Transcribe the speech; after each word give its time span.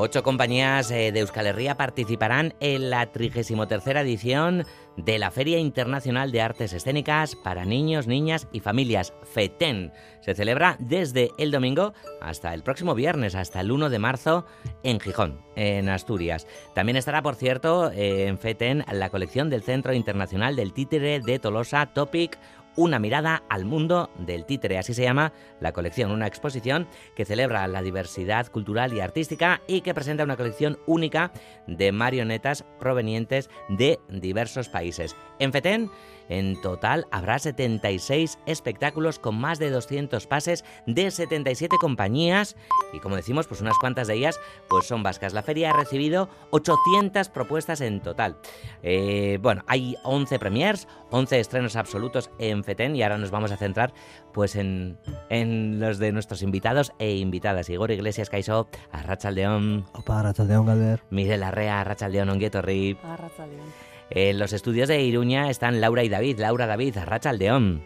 Ocho 0.00 0.22
compañías 0.22 0.92
eh, 0.92 1.10
de 1.10 1.18
Euskal 1.18 1.48
Herria 1.48 1.76
participarán 1.76 2.54
en 2.60 2.88
la 2.88 3.10
33 3.10 3.96
edición 3.96 4.64
de 4.96 5.18
la 5.18 5.32
Feria 5.32 5.58
Internacional 5.58 6.30
de 6.30 6.40
Artes 6.40 6.72
Escénicas 6.72 7.34
para 7.34 7.64
Niños, 7.64 8.06
Niñas 8.06 8.46
y 8.52 8.60
Familias, 8.60 9.12
FETEN. 9.24 9.92
Se 10.20 10.36
celebra 10.36 10.76
desde 10.78 11.30
el 11.36 11.50
domingo 11.50 11.94
hasta 12.20 12.54
el 12.54 12.62
próximo 12.62 12.94
viernes, 12.94 13.34
hasta 13.34 13.60
el 13.60 13.72
1 13.72 13.90
de 13.90 13.98
marzo, 13.98 14.46
en 14.84 15.00
Gijón, 15.00 15.40
en 15.56 15.88
Asturias. 15.88 16.46
También 16.76 16.96
estará, 16.96 17.20
por 17.20 17.34
cierto, 17.34 17.90
eh, 17.90 18.28
en 18.28 18.38
FETEN 18.38 18.84
la 18.92 19.10
colección 19.10 19.50
del 19.50 19.64
Centro 19.64 19.94
Internacional 19.94 20.54
del 20.54 20.72
Títere 20.72 21.18
de 21.18 21.40
Tolosa, 21.40 21.86
Topic 21.86 22.38
una 22.78 23.00
mirada 23.00 23.42
al 23.48 23.64
mundo 23.64 24.08
del 24.18 24.44
títere, 24.44 24.78
así 24.78 24.94
se 24.94 25.02
llama 25.02 25.32
la 25.58 25.72
colección, 25.72 26.12
una 26.12 26.28
exposición 26.28 26.86
que 27.16 27.24
celebra 27.24 27.66
la 27.66 27.82
diversidad 27.82 28.46
cultural 28.52 28.92
y 28.92 29.00
artística 29.00 29.62
y 29.66 29.80
que 29.80 29.94
presenta 29.94 30.22
una 30.22 30.36
colección 30.36 30.78
única 30.86 31.32
de 31.66 31.90
marionetas 31.90 32.64
provenientes 32.78 33.50
de 33.68 33.98
diversos 34.08 34.68
países. 34.68 35.16
En 35.40 35.52
FETEN 35.52 35.90
en 36.28 36.60
total 36.60 37.06
habrá 37.10 37.38
76 37.38 38.38
espectáculos 38.46 39.18
con 39.18 39.38
más 39.38 39.58
de 39.58 39.70
200 39.70 40.26
pases 40.26 40.64
de 40.86 41.10
77 41.10 41.76
compañías 41.80 42.56
y 42.92 43.00
como 43.00 43.16
decimos, 43.16 43.46
pues 43.46 43.60
unas 43.60 43.78
cuantas 43.78 44.06
de 44.06 44.14
ellas 44.14 44.38
pues 44.68 44.86
son 44.86 45.02
vascas. 45.02 45.32
La 45.32 45.42
feria 45.42 45.70
ha 45.70 45.72
recibido 45.72 46.28
800 46.50 47.28
propuestas 47.30 47.80
en 47.80 48.00
total. 48.00 48.36
Eh, 48.82 49.38
bueno, 49.40 49.64
hay 49.66 49.96
11 50.04 50.38
premiers, 50.38 50.86
11 51.10 51.40
estrenos 51.40 51.76
absolutos 51.76 52.30
en 52.38 52.62
FETEN 52.68 52.94
y 52.94 53.02
ahora 53.02 53.16
nos 53.16 53.30
vamos 53.30 53.50
a 53.50 53.56
centrar 53.56 53.94
pues 54.34 54.54
en, 54.54 54.98
en 55.30 55.80
los 55.80 55.98
de 55.98 56.12
nuestros 56.12 56.42
invitados 56.42 56.92
e 56.98 57.16
invitadas. 57.16 57.70
Igor 57.70 57.90
Iglesias 57.90 58.28
Caiso, 58.28 58.68
Arrachaldeón. 58.92 59.86
Opa, 59.94 60.20
Arrachaldeón, 60.20 60.66
Galder. 60.66 61.00
Miguel 61.08 61.40
Larrea, 61.40 61.80
Arrachaldeón, 61.80 62.28
Onguietorri. 62.28 62.98
Arrachaldeón. 63.02 63.66
En 64.10 64.38
los 64.38 64.52
estudios 64.52 64.88
de 64.88 65.02
Iruña 65.02 65.48
están 65.48 65.80
Laura 65.80 66.04
y 66.04 66.10
David. 66.10 66.38
Laura, 66.40 66.66
David, 66.66 66.98
Arracha 66.98 67.30
al 67.30 67.38
León. 67.38 67.84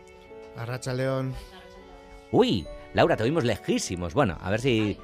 Arracha 0.56 0.92
León. 0.92 1.32
Uy, 2.32 2.66
Laura, 2.92 3.16
te 3.16 3.22
oímos 3.22 3.44
lejísimos. 3.44 4.14
Bueno, 4.14 4.36
a 4.40 4.50
ver 4.50 4.60
si, 4.60 4.98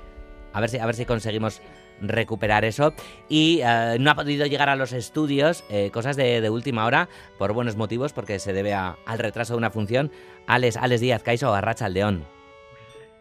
a 0.52 0.60
ver 0.60 0.70
si, 0.70 0.78
a 0.78 0.86
ver 0.86 0.96
si 0.96 1.04
conseguimos 1.04 1.62
recuperar 2.00 2.64
eso. 2.64 2.92
Y 3.28 3.60
eh, 3.62 3.96
no 4.00 4.10
ha 4.10 4.14
podido 4.14 4.46
llegar 4.46 4.68
a 4.68 4.76
los 4.76 4.92
estudios, 4.92 5.64
eh, 5.70 5.90
cosas 5.92 6.16
de, 6.16 6.48
última 6.50 6.86
hora, 6.86 7.08
por 7.38 7.52
buenos 7.52 7.76
motivos, 7.76 8.12
porque 8.12 8.38
se 8.38 8.52
debe 8.52 8.74
al 8.74 9.18
retraso 9.18 9.54
de 9.54 9.58
una 9.58 9.70
función. 9.70 10.10
Alex, 10.46 10.76
Alex 10.76 11.00
Díaz, 11.00 11.22
Caiso, 11.22 11.54
Arracha 11.54 11.86
al 11.86 11.94
León. 11.94 12.24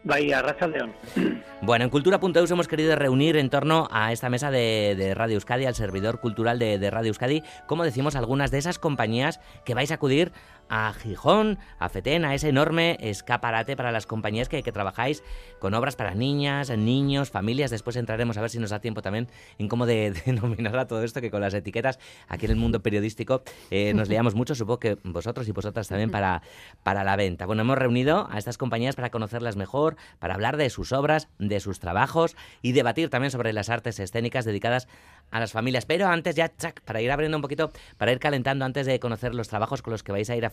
Bahía, 0.04 0.42
Racha 0.42 0.66
León. 0.66 0.92
Bueno, 1.60 1.82
en 1.84 1.90
Cultura.eus 1.90 2.50
hemos 2.52 2.68
querido 2.68 2.94
reunir 2.94 3.36
en 3.36 3.50
torno 3.50 3.88
a 3.90 4.12
esta 4.12 4.30
mesa 4.30 4.52
de, 4.52 5.12
Radio 5.16 5.34
Euskadi, 5.34 5.66
al 5.66 5.74
servidor 5.74 6.20
cultural 6.20 6.60
de, 6.60 6.78
de, 6.78 6.88
Radio 6.88 7.08
Euskadi, 7.08 7.42
como 7.66 7.82
decimos, 7.82 8.14
algunas 8.14 8.52
de 8.52 8.58
esas 8.58 8.78
compañías 8.78 9.40
que 9.64 9.74
vais 9.74 9.90
a 9.90 9.94
acudir 9.94 10.30
a 10.68 10.92
Gijón, 10.92 11.58
a 11.78 11.88
Fetén, 11.88 12.24
a 12.24 12.34
ese 12.34 12.48
enorme 12.48 12.96
escaparate 13.00 13.76
para 13.76 13.92
las 13.92 14.06
compañías 14.06 14.48
que, 14.48 14.62
que, 14.62 14.72
trabajáis 14.72 15.22
con 15.58 15.74
obras 15.74 15.96
para 15.96 16.14
niñas, 16.14 16.70
niños, 16.70 17.30
familias. 17.30 17.70
Después 17.70 17.96
entraremos 17.96 18.36
a 18.36 18.40
ver 18.40 18.50
si 18.50 18.58
nos 18.58 18.70
da 18.70 18.80
tiempo 18.80 19.02
también 19.02 19.28
en 19.58 19.68
cómo 19.68 19.86
de, 19.86 20.10
denominar 20.26 20.78
a 20.78 20.86
todo 20.86 21.02
esto, 21.02 21.20
que 21.20 21.30
con 21.30 21.40
las 21.40 21.54
etiquetas 21.54 21.98
aquí 22.28 22.46
en 22.46 22.52
el 22.52 22.56
mundo 22.58 22.80
periodístico 22.82 23.42
eh, 23.70 23.92
nos 23.94 24.08
leíamos 24.08 24.34
mucho, 24.34 24.54
supongo 24.54 24.78
que 24.78 24.98
vosotros 25.04 25.48
y 25.48 25.52
vosotras 25.52 25.88
también 25.88 26.10
para, 26.10 26.42
para 26.82 27.04
la 27.04 27.16
venta. 27.16 27.46
Bueno, 27.46 27.62
hemos 27.62 27.78
reunido 27.78 28.28
a 28.30 28.38
estas 28.38 28.58
compañías 28.58 28.96
para 28.96 29.10
conocerlas 29.10 29.56
mejor, 29.56 29.96
para 30.18 30.34
hablar 30.34 30.56
de 30.56 30.70
sus 30.70 30.92
obras, 30.92 31.28
de 31.38 31.60
sus 31.60 31.80
trabajos 31.80 32.36
y 32.62 32.72
debatir 32.72 33.10
también 33.10 33.30
sobre 33.30 33.52
las 33.52 33.68
artes 33.68 33.98
escénicas 34.00 34.44
dedicadas 34.44 34.88
a 35.30 35.40
las 35.40 35.52
familias. 35.52 35.86
Pero 35.86 36.08
antes 36.08 36.34
ya, 36.34 36.54
chac, 36.56 36.80
para 36.82 37.00
ir 37.00 37.10
abriendo 37.10 37.36
un 37.36 37.42
poquito, 37.42 37.70
para 37.96 38.12
ir 38.12 38.18
calentando 38.18 38.64
antes 38.64 38.86
de 38.86 38.98
conocer 39.00 39.34
los 39.34 39.48
trabajos 39.48 39.82
con 39.82 39.92
los 39.92 40.02
que 40.02 40.12
vais 40.12 40.30
a 40.30 40.36
ir 40.36 40.44
a 40.44 40.50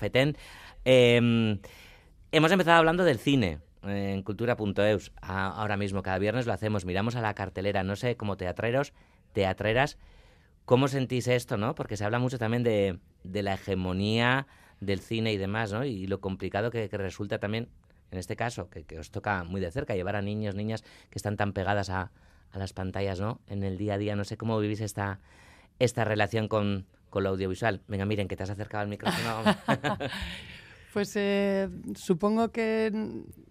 Em, 0.83 1.59
hemos 2.31 2.51
empezado 2.51 2.77
hablando 2.77 3.03
del 3.03 3.19
cine 3.19 3.59
en 3.83 4.21
cultura.eus. 4.23 5.11
Ahora 5.21 5.77
mismo, 5.77 6.01
cada 6.01 6.19
viernes 6.19 6.45
lo 6.45 6.53
hacemos, 6.53 6.85
miramos 6.85 7.15
a 7.15 7.21
la 7.21 7.33
cartelera, 7.33 7.83
no 7.83 7.95
sé, 7.95 8.17
como 8.17 8.37
teatreros, 8.37 8.93
teatreras, 9.33 9.97
¿cómo 10.65 10.87
sentís 10.87 11.27
esto, 11.27 11.57
no? 11.57 11.75
Porque 11.75 11.97
se 11.97 12.05
habla 12.05 12.19
mucho 12.19 12.37
también 12.37 12.63
de, 12.63 12.99
la 13.23 13.53
hegemonía 13.53 14.47
del 14.79 14.99
cine 14.99 15.33
y 15.33 15.37
demás, 15.37 15.71
¿no? 15.71 15.85
Y 15.85 16.07
lo 16.07 16.19
complicado 16.21 16.71
que, 16.71 16.87
resulta 16.87 17.39
también, 17.39 17.69
en 18.11 18.19
este 18.19 18.35
caso, 18.35 18.69
que, 18.69 18.99
os 18.99 19.11
toca 19.11 19.43
muy 19.43 19.61
de 19.61 19.71
cerca, 19.71 19.95
llevar 19.95 20.15
a 20.15 20.21
niños, 20.21 20.55
niñas 20.55 20.83
que 21.09 21.17
están 21.17 21.37
tan 21.37 21.53
pegadas 21.53 21.89
a, 21.89 22.11
las 22.53 22.71
pantallas, 22.71 23.19
¿no? 23.19 23.41
En 23.47 23.63
el 23.63 23.77
día 23.77 23.95
a 23.95 23.97
día. 23.97 24.15
No 24.15 24.23
sé 24.23 24.37
cómo 24.37 24.57
vivís 24.59 24.79
esta 24.79 25.19
relación 26.05 26.47
con, 26.47 26.85
con 27.15 27.23
lo 27.23 27.29
audiovisual. 27.29 27.79
Venga, 27.87 28.03
miren, 28.03 28.27
que 28.27 28.35
te 28.35 28.43
has 28.43 28.49
acercado 28.49 28.81
al 28.81 28.89
micrófono. 28.89 29.41
Pues 30.91 31.11
eh, 31.15 31.67
supongo 31.93 32.53
que 32.53 32.89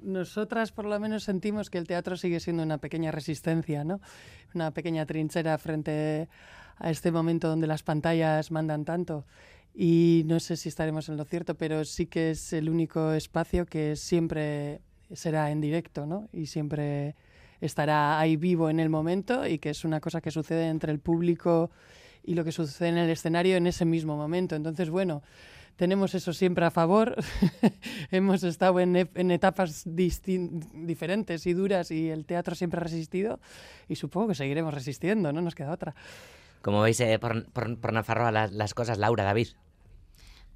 nosotras 0.00 0.72
por 0.72 0.86
lo 0.86 0.98
menos 0.98 1.24
sentimos 1.24 1.68
que 1.68 1.76
el 1.76 1.86
teatro 1.86 2.16
sigue 2.16 2.40
siendo 2.40 2.62
una 2.62 2.78
pequeña 2.78 3.10
resistencia, 3.10 3.84
¿no? 3.84 4.00
Una 4.54 4.70
pequeña 4.70 5.04
trinchera 5.04 5.58
frente 5.58 6.30
a 6.78 6.90
este 6.90 7.12
momento 7.12 7.48
donde 7.48 7.66
las 7.66 7.82
pantallas 7.82 8.50
mandan 8.50 8.86
tanto. 8.86 9.26
Y 9.74 10.22
no 10.24 10.40
sé 10.40 10.56
si 10.56 10.70
estaremos 10.70 11.10
en 11.10 11.18
lo 11.18 11.26
cierto, 11.26 11.54
pero 11.54 11.84
sí 11.84 12.06
que 12.06 12.30
es 12.30 12.54
el 12.54 12.70
único 12.70 13.12
espacio 13.12 13.66
que 13.66 13.94
siempre 13.94 14.80
será 15.12 15.50
en 15.50 15.60
directo, 15.60 16.06
¿no? 16.06 16.30
Y 16.32 16.46
siempre 16.46 17.14
estará 17.60 18.18
ahí 18.18 18.36
vivo 18.36 18.70
en 18.70 18.80
el 18.80 18.88
momento 18.88 19.46
y 19.46 19.58
que 19.58 19.68
es 19.68 19.84
una 19.84 20.00
cosa 20.00 20.22
que 20.22 20.30
sucede 20.30 20.68
entre 20.68 20.92
el 20.92 20.98
público 20.98 21.70
y 22.24 22.34
lo 22.34 22.44
que 22.44 22.52
sucede 22.52 22.88
en 22.88 22.98
el 22.98 23.10
escenario 23.10 23.56
en 23.56 23.66
ese 23.66 23.84
mismo 23.84 24.16
momento. 24.16 24.56
Entonces, 24.56 24.90
bueno, 24.90 25.22
tenemos 25.76 26.14
eso 26.14 26.32
siempre 26.32 26.64
a 26.64 26.70
favor. 26.70 27.16
Hemos 28.10 28.42
estado 28.42 28.80
en, 28.80 28.96
en 28.96 29.30
etapas 29.30 29.82
diferentes 29.84 31.46
y 31.46 31.52
duras 31.52 31.90
y 31.90 32.10
el 32.10 32.24
teatro 32.24 32.54
siempre 32.54 32.78
ha 32.78 32.84
resistido 32.84 33.40
y 33.88 33.96
supongo 33.96 34.28
que 34.28 34.34
seguiremos 34.34 34.72
resistiendo, 34.72 35.32
no 35.32 35.40
nos 35.40 35.54
queda 35.54 35.72
otra. 35.72 35.94
Como 36.62 36.80
veis 36.80 36.98
eh, 37.00 37.18
por, 37.18 37.44
por, 37.52 37.78
por 37.78 37.92
Nafarroa 37.92 38.32
las, 38.32 38.52
las 38.52 38.72
cosas, 38.72 38.98
Laura, 38.98 39.24
David. 39.24 39.48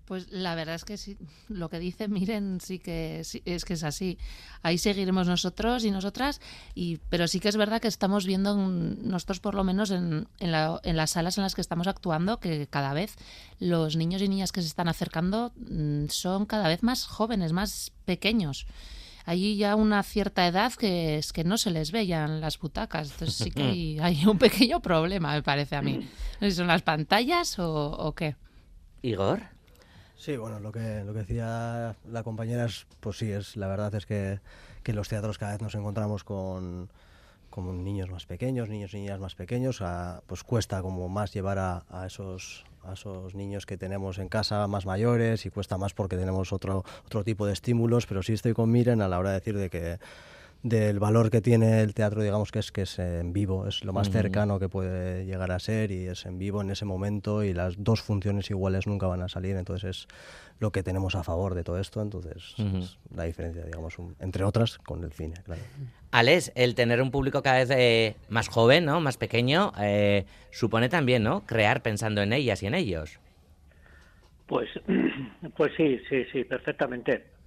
Pues 0.08 0.30
la 0.30 0.54
verdad 0.54 0.74
es 0.74 0.86
que 0.86 0.96
sí, 0.96 1.19
lo 1.50 1.69
que 1.69 1.78
dice 1.78 2.08
Miren 2.08 2.62
sí 2.62 2.78
que 2.78 3.20
es 3.20 3.64
que 3.66 3.74
es 3.74 3.84
así. 3.84 4.16
Ahí 4.62 4.78
seguiremos 4.78 5.26
nosotros 5.26 5.84
y 5.84 5.91
nosotras, 5.91 6.41
y, 6.74 6.96
pero 7.10 7.28
sí 7.28 7.41
que 7.41 7.50
es 7.50 7.58
verdad 7.58 7.82
que 7.82 7.88
estamos 7.88 8.24
viendo 8.24 8.56
nosotros 8.56 9.38
por 9.41 9.54
lo 9.54 9.64
menos 9.64 9.91
en, 9.91 10.26
en, 10.41 10.50
las 10.50 11.10
salas 11.10 11.36
en 11.36 11.42
las 11.42 11.54
que 11.54 11.60
estamos 11.60 11.88
actuando 11.88 12.41
que 12.41 12.66
cada 12.68 12.94
vez 12.94 13.16
los 13.60 13.97
niños 13.97 14.22
y 14.22 14.28
niñas 14.28 14.50
que 14.50 14.62
se 14.62 14.68
están 14.68 14.88
acercando 14.88 15.52
mm, 15.56 16.06
son 16.08 16.47
cada 16.47 16.68
vez 16.68 16.82
más 16.82 17.04
jóvenes, 17.04 17.52
más 17.52 17.92
pequeños. 18.06 18.66
Hay 19.26 19.58
ya 19.58 19.76
una 19.76 20.02
cierta 20.02 20.47
edad 20.47 20.72
que 20.72 21.18
es 21.18 21.34
que 21.34 21.44
no 21.44 21.58
se 21.58 21.70
les 21.70 21.92
veían 21.92 22.41
las 22.41 22.58
butacas. 22.58 23.10
Entonces 23.10 23.36
sí 23.36 23.50
que 23.50 23.62
hay, 23.62 23.98
hay, 23.98 24.24
un 24.24 24.38
pequeño 24.38 24.80
problema, 24.80 25.34
me 25.34 25.42
parece 25.42 25.76
a 25.76 25.82
mí. 25.82 25.98
No 26.41 26.47
sé 26.47 26.50
si 26.52 26.56
son 26.56 26.68
las 26.68 26.80
pantallas 26.80 27.58
o, 27.58 27.91
o 27.91 28.14
qué. 28.14 28.36
Igor. 29.02 29.57
Sí, 30.18 30.36
bueno, 30.36 30.58
lo 30.58 30.72
que, 30.72 31.04
lo 31.04 31.12
que 31.12 31.20
decía 31.20 31.94
la 32.10 32.22
compañera 32.24 32.64
es, 32.64 32.86
pues 32.98 33.18
sí, 33.18 33.30
es, 33.30 33.56
la 33.56 33.68
verdad 33.68 33.94
es 33.94 34.04
que, 34.04 34.40
que 34.82 34.90
en 34.90 34.96
los 34.96 35.08
teatros 35.08 35.38
cada 35.38 35.52
vez 35.52 35.62
nos 35.62 35.76
encontramos 35.76 36.24
con, 36.24 36.90
con 37.50 37.84
niños 37.84 38.10
más 38.10 38.26
pequeños, 38.26 38.68
niños 38.68 38.92
y 38.94 38.96
niñas 38.96 39.20
más 39.20 39.36
pequeños, 39.36 39.80
pues 40.26 40.42
cuesta 40.42 40.82
como 40.82 41.08
más 41.08 41.32
llevar 41.32 41.60
a, 41.60 41.84
a, 41.88 42.04
esos, 42.04 42.64
a 42.82 42.94
esos 42.94 43.36
niños 43.36 43.64
que 43.64 43.76
tenemos 43.76 44.18
en 44.18 44.28
casa 44.28 44.66
más 44.66 44.86
mayores 44.86 45.46
y 45.46 45.50
cuesta 45.50 45.78
más 45.78 45.94
porque 45.94 46.16
tenemos 46.16 46.52
otro, 46.52 46.84
otro 47.06 47.22
tipo 47.22 47.46
de 47.46 47.52
estímulos, 47.52 48.06
pero 48.06 48.24
sí 48.24 48.32
estoy 48.32 48.54
con 48.54 48.72
Miren 48.72 49.03
a 49.03 49.09
la 49.09 49.21
hora 49.21 49.30
de 49.30 49.36
decir 49.36 49.56
de 49.56 49.71
que 49.71 50.00
del 50.63 50.99
valor 50.99 51.31
que 51.31 51.41
tiene 51.41 51.83
el 51.83 51.95
teatro, 51.95 52.22
digamos 52.22 52.51
que 52.51 52.59
es 52.59 52.72
que 52.72 52.83
es 52.83 52.99
en 52.99 53.33
vivo, 53.33 53.69
es 53.69 53.84
lo 53.84 53.93
más 53.93 54.10
cercano 54.10 54.59
que 54.59 54.69
puede 54.69 55.25
llegar 55.25 55.53
a 55.53 55.59
ser 55.60 55.93
y 55.93 56.07
es 56.07 56.27
en 56.27 56.39
vivo 56.39 56.60
en 56.63 56.71
ese 56.71 56.84
momento 56.84 57.45
y 57.45 57.53
las 57.55 57.83
dos 57.83 58.03
funciones 58.03 58.51
iguales 58.51 58.87
nunca 58.87 59.07
van 59.07 59.22
a 59.22 59.28
salir, 59.28 59.57
entonces 59.57 59.84
es 59.84 60.09
lo 60.59 60.72
que 60.72 60.83
tenemos 60.83 61.15
a 61.15 61.22
favor 61.22 61.55
de 61.55 61.63
todo 61.63 61.78
esto, 61.78 62.03
entonces 62.03 62.55
es 62.59 62.99
la 63.15 63.25
diferencia, 63.25 63.65
digamos, 63.65 63.97
entre 64.19 64.43
otras 64.43 64.78
con 64.78 65.05
el 65.05 65.13
cine, 65.13 65.37
claro. 65.45 65.63
Alex, 66.10 66.51
el 66.57 66.75
tener 66.75 67.01
un 67.03 67.13
público 67.13 67.43
cada 67.43 67.59
vez 67.59 67.71
eh, 67.71 68.16
más 68.28 68.49
joven, 68.49 68.84
¿no? 68.84 69.01
más 69.01 69.16
pequeño, 69.16 69.72
eh, 69.78 70.25
supone 70.51 70.89
también 70.89 71.22
¿no? 71.22 71.47
crear 71.47 71.83
pensando 71.83 72.21
en 72.22 72.33
ellas 72.33 72.63
y 72.65 72.66
en 72.66 72.75
ellos. 72.75 73.21
Pues, 74.47 74.69
pues 75.57 75.72
sí, 75.77 76.01
sí, 76.09 76.25
sí, 76.33 76.43
perfectamente 76.43 77.37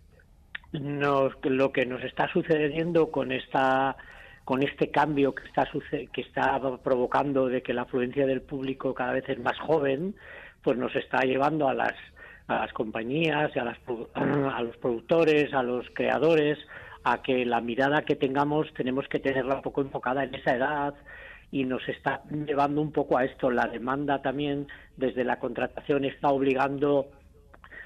nos, 0.74 1.34
lo 1.44 1.72
que 1.72 1.86
nos 1.86 2.04
está 2.04 2.32
sucediendo 2.32 3.12
con 3.12 3.32
esta 3.32 3.98
con 4.44 4.64
este 4.64 4.90
cambio 4.90 5.36
que 5.36 5.46
está 5.46 5.68
que 6.12 6.22
está 6.22 6.60
provocando 6.84 7.48
de 7.48 7.62
que 7.62 7.74
la 7.74 7.84
afluencia 7.84 8.26
del 8.26 8.42
público 8.42 8.94
cada 8.94 9.14
vez 9.14 9.28
es 9.30 9.40
más 9.40 9.58
joven, 9.60 10.16
pues 10.64 10.78
nos 10.78 10.96
está 10.96 11.22
llevando 11.22 11.68
a 11.70 11.74
las 11.74 11.94
a 12.48 12.66
las 12.66 12.74
compañías, 12.74 13.52
a, 14.16 14.62
los 14.64 14.78
productores, 14.78 15.54
a 15.54 15.64
los 15.64 15.86
creadores, 15.94 16.58
a 17.04 17.22
que 17.22 17.46
la 17.46 17.62
mirada 17.62 18.02
que 18.04 18.16
tengamos 18.16 18.74
tenemos 18.74 19.08
que 19.08 19.20
tenerla 19.20 19.56
un 19.56 19.62
poco 19.62 19.82
enfocada 19.82 20.24
en 20.24 20.36
esa 20.36 20.56
edad 20.56 20.94
y 21.52 21.66
nos 21.66 21.88
está 21.88 22.24
llevando 22.30 22.82
un 22.82 22.92
poco 22.92 23.18
a 23.18 23.26
esto. 23.26 23.52
La 23.52 23.68
demanda 23.68 24.22
también 24.22 24.68
desde 24.98 25.24
la 25.24 25.40
contratación 25.40 26.06
está 26.06 26.30
obligando 26.30 27.08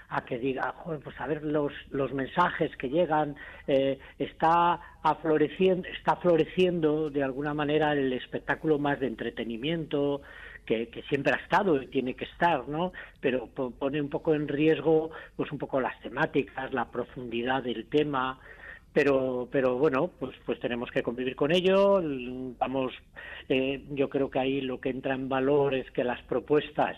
a 0.09 0.23
que 0.23 0.37
diga, 0.37 0.73
Joder, 0.83 0.99
pues 1.01 1.19
a 1.19 1.27
ver 1.27 1.43
los, 1.43 1.73
los 1.89 2.13
mensajes 2.13 2.75
que 2.77 2.89
llegan, 2.89 3.35
eh, 3.67 3.99
está 4.19 4.79
afloreciendo, 5.01 5.87
está 5.89 6.15
floreciendo 6.17 7.09
de 7.09 7.23
alguna 7.23 7.53
manera 7.53 7.93
el 7.93 8.13
espectáculo 8.13 8.77
más 8.79 8.99
de 8.99 9.07
entretenimiento, 9.07 10.21
que, 10.65 10.87
que, 10.87 11.03
siempre 11.03 11.31
ha 11.33 11.37
estado 11.37 11.79
y 11.81 11.87
tiene 11.87 12.15
que 12.15 12.25
estar, 12.25 12.67
¿no? 12.67 12.91
Pero 13.21 13.47
pone 13.47 14.01
un 14.01 14.09
poco 14.09 14.33
en 14.33 14.47
riesgo, 14.47 15.11
pues 15.35 15.51
un 15.51 15.59
poco 15.59 15.79
las 15.79 15.99
temáticas, 16.01 16.73
la 16.73 16.85
profundidad 16.85 17.61
del 17.61 17.85
tema, 17.85 18.39
pero 18.95 19.47
pero 19.51 19.77
bueno 19.77 20.09
pues 20.17 20.35
pues 20.45 20.57
tenemos 20.61 20.89
que 20.89 21.03
convivir 21.03 21.35
con 21.35 21.51
ello 21.51 22.01
vamos 22.57 22.93
eh, 23.49 23.83
yo 23.91 24.09
creo 24.09 24.31
que 24.31 24.39
ahí 24.39 24.61
lo 24.61 24.79
que 24.79 24.89
entra 24.89 25.13
en 25.13 25.27
valor 25.27 25.75
es 25.75 25.91
que 25.91 26.05
las 26.05 26.21
propuestas 26.23 26.97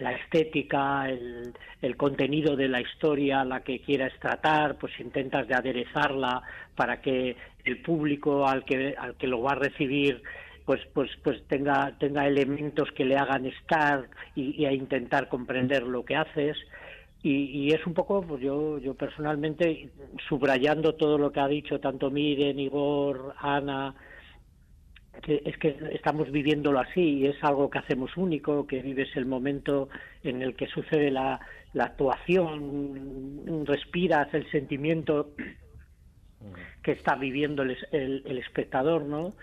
la 0.00 0.12
estética, 0.12 1.08
el, 1.08 1.54
el, 1.82 1.96
contenido 1.96 2.56
de 2.56 2.68
la 2.68 2.80
historia, 2.80 3.44
la 3.44 3.60
que 3.60 3.80
quieras 3.80 4.12
tratar, 4.20 4.76
pues 4.78 4.98
intentas 5.00 5.46
de 5.48 5.54
aderezarla 5.54 6.42
para 6.74 7.00
que 7.00 7.36
el 7.64 7.82
público 7.82 8.46
al 8.46 8.64
que, 8.64 8.94
al 8.98 9.14
que 9.16 9.26
lo 9.26 9.42
va 9.42 9.52
a 9.52 9.56
recibir 9.56 10.22
pues 10.64 10.82
pues 10.92 11.10
pues 11.24 11.42
tenga 11.48 11.96
tenga 11.98 12.26
elementos 12.26 12.92
que 12.92 13.06
le 13.06 13.16
hagan 13.16 13.46
estar 13.46 14.06
y, 14.34 14.62
y 14.62 14.66
a 14.66 14.72
intentar 14.72 15.28
comprender 15.28 15.82
lo 15.82 16.04
que 16.04 16.16
haces. 16.16 16.58
Y, 17.22 17.74
es 17.74 17.84
un 17.84 17.94
poco, 17.94 18.22
pues 18.22 18.40
yo, 18.40 18.78
yo 18.78 18.94
personalmente, 18.94 19.90
subrayando 20.28 20.94
todo 20.94 21.18
lo 21.18 21.32
que 21.32 21.40
ha 21.40 21.48
dicho 21.48 21.80
tanto 21.80 22.10
Miren, 22.10 22.60
Igor, 22.60 23.34
Ana, 23.38 23.94
que 25.22 25.42
es 25.44 25.56
que 25.58 25.76
estamos 25.92 26.30
viviéndolo 26.30 26.80
así 26.80 27.00
y 27.00 27.26
es 27.26 27.36
algo 27.42 27.70
que 27.70 27.78
hacemos 27.78 28.16
único, 28.16 28.66
que 28.66 28.82
vives 28.82 29.08
el 29.16 29.26
momento 29.26 29.88
en 30.22 30.42
el 30.42 30.54
que 30.54 30.66
sucede 30.66 31.10
la, 31.10 31.40
la 31.72 31.84
actuación, 31.84 33.64
respiras 33.66 34.32
el 34.34 34.50
sentimiento 34.50 35.30
que 36.82 36.92
está 36.92 37.16
viviendo 37.16 37.62
el, 37.62 37.76
el, 37.92 38.22
el 38.26 38.38
espectador, 38.38 39.02
¿no? 39.02 39.34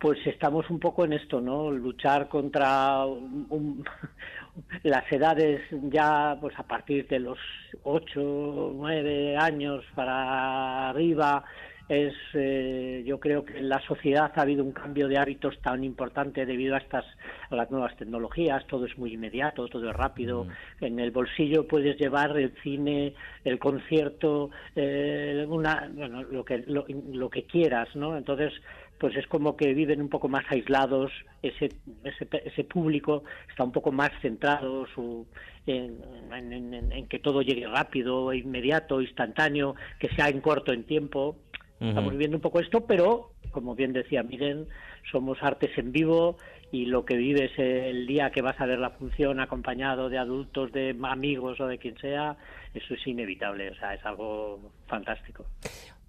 pues 0.00 0.18
estamos 0.26 0.68
un 0.70 0.80
poco 0.80 1.04
en 1.04 1.12
esto, 1.12 1.42
¿no? 1.42 1.70
Luchar 1.70 2.28
contra 2.28 3.04
un, 3.04 3.84
las 4.82 5.12
edades 5.12 5.60
ya, 5.70 6.38
pues 6.40 6.58
a 6.58 6.62
partir 6.62 7.06
de 7.06 7.20
los 7.20 7.38
ocho, 7.82 8.72
nueve 8.74 9.36
años 9.36 9.84
para 9.94 10.88
arriba, 10.88 11.44
es, 11.90 12.14
eh, 12.34 13.02
yo 13.04 13.18
creo 13.18 13.44
que 13.44 13.58
en 13.58 13.68
la 13.68 13.80
sociedad 13.80 14.30
ha 14.36 14.42
habido 14.42 14.62
un 14.62 14.70
cambio 14.70 15.08
de 15.08 15.18
hábitos 15.18 15.58
tan 15.60 15.82
importante 15.82 16.46
debido 16.46 16.76
a 16.76 16.78
estas 16.78 17.04
a 17.50 17.56
las 17.56 17.68
nuevas 17.72 17.96
tecnologías, 17.96 18.64
todo 18.68 18.86
es 18.86 18.96
muy 18.96 19.14
inmediato, 19.14 19.66
todo 19.66 19.90
es 19.90 19.96
rápido, 19.96 20.44
mm. 20.44 20.84
en 20.84 21.00
el 21.00 21.10
bolsillo 21.10 21.66
puedes 21.66 21.98
llevar 21.98 22.38
el 22.38 22.54
cine, 22.62 23.14
el 23.44 23.58
concierto, 23.58 24.50
eh, 24.76 25.44
una, 25.48 25.90
bueno, 25.92 26.22
lo 26.22 26.44
que 26.44 26.58
lo, 26.68 26.86
lo 27.12 27.28
que 27.28 27.42
quieras, 27.42 27.88
¿no? 27.96 28.16
Entonces 28.16 28.52
pues 29.00 29.16
es 29.16 29.26
como 29.26 29.56
que 29.56 29.72
viven 29.72 30.02
un 30.02 30.10
poco 30.10 30.28
más 30.28 30.44
aislados, 30.50 31.10
ese, 31.42 31.70
ese, 32.04 32.28
ese 32.44 32.64
público 32.64 33.24
está 33.48 33.64
un 33.64 33.72
poco 33.72 33.90
más 33.90 34.10
centrado 34.20 34.86
su, 34.94 35.26
en, 35.66 36.92
en, 36.92 37.06
que 37.08 37.18
todo 37.18 37.42
llegue 37.42 37.66
rápido, 37.66 38.32
inmediato, 38.32 39.00
instantáneo, 39.00 39.74
que 39.98 40.08
sea 40.10 40.28
en 40.28 40.40
corto 40.40 40.72
en 40.72 40.84
tiempo. 40.84 41.36
Estamos 41.80 42.12
viviendo 42.12 42.36
un 42.36 42.42
poco 42.42 42.60
esto, 42.60 42.84
pero, 42.86 43.30
como 43.52 43.74
bien 43.74 43.94
decía 43.94 44.22
Miren, 44.22 44.68
somos 45.10 45.42
artes 45.42 45.70
en 45.78 45.92
vivo 45.92 46.36
y 46.70 46.84
lo 46.86 47.06
que 47.06 47.16
vives 47.16 47.50
el 47.58 48.06
día 48.06 48.30
que 48.30 48.42
vas 48.42 48.60
a 48.60 48.66
ver 48.66 48.78
la 48.78 48.90
función 48.90 49.40
acompañado 49.40 50.10
de 50.10 50.18
adultos, 50.18 50.72
de 50.72 50.94
amigos 51.02 51.58
o 51.58 51.66
de 51.66 51.78
quien 51.78 51.96
sea, 51.98 52.36
eso 52.74 52.94
es 52.94 53.06
inevitable, 53.06 53.70
o 53.70 53.74
sea, 53.74 53.94
es 53.94 54.04
algo 54.04 54.60
fantástico. 54.86 55.46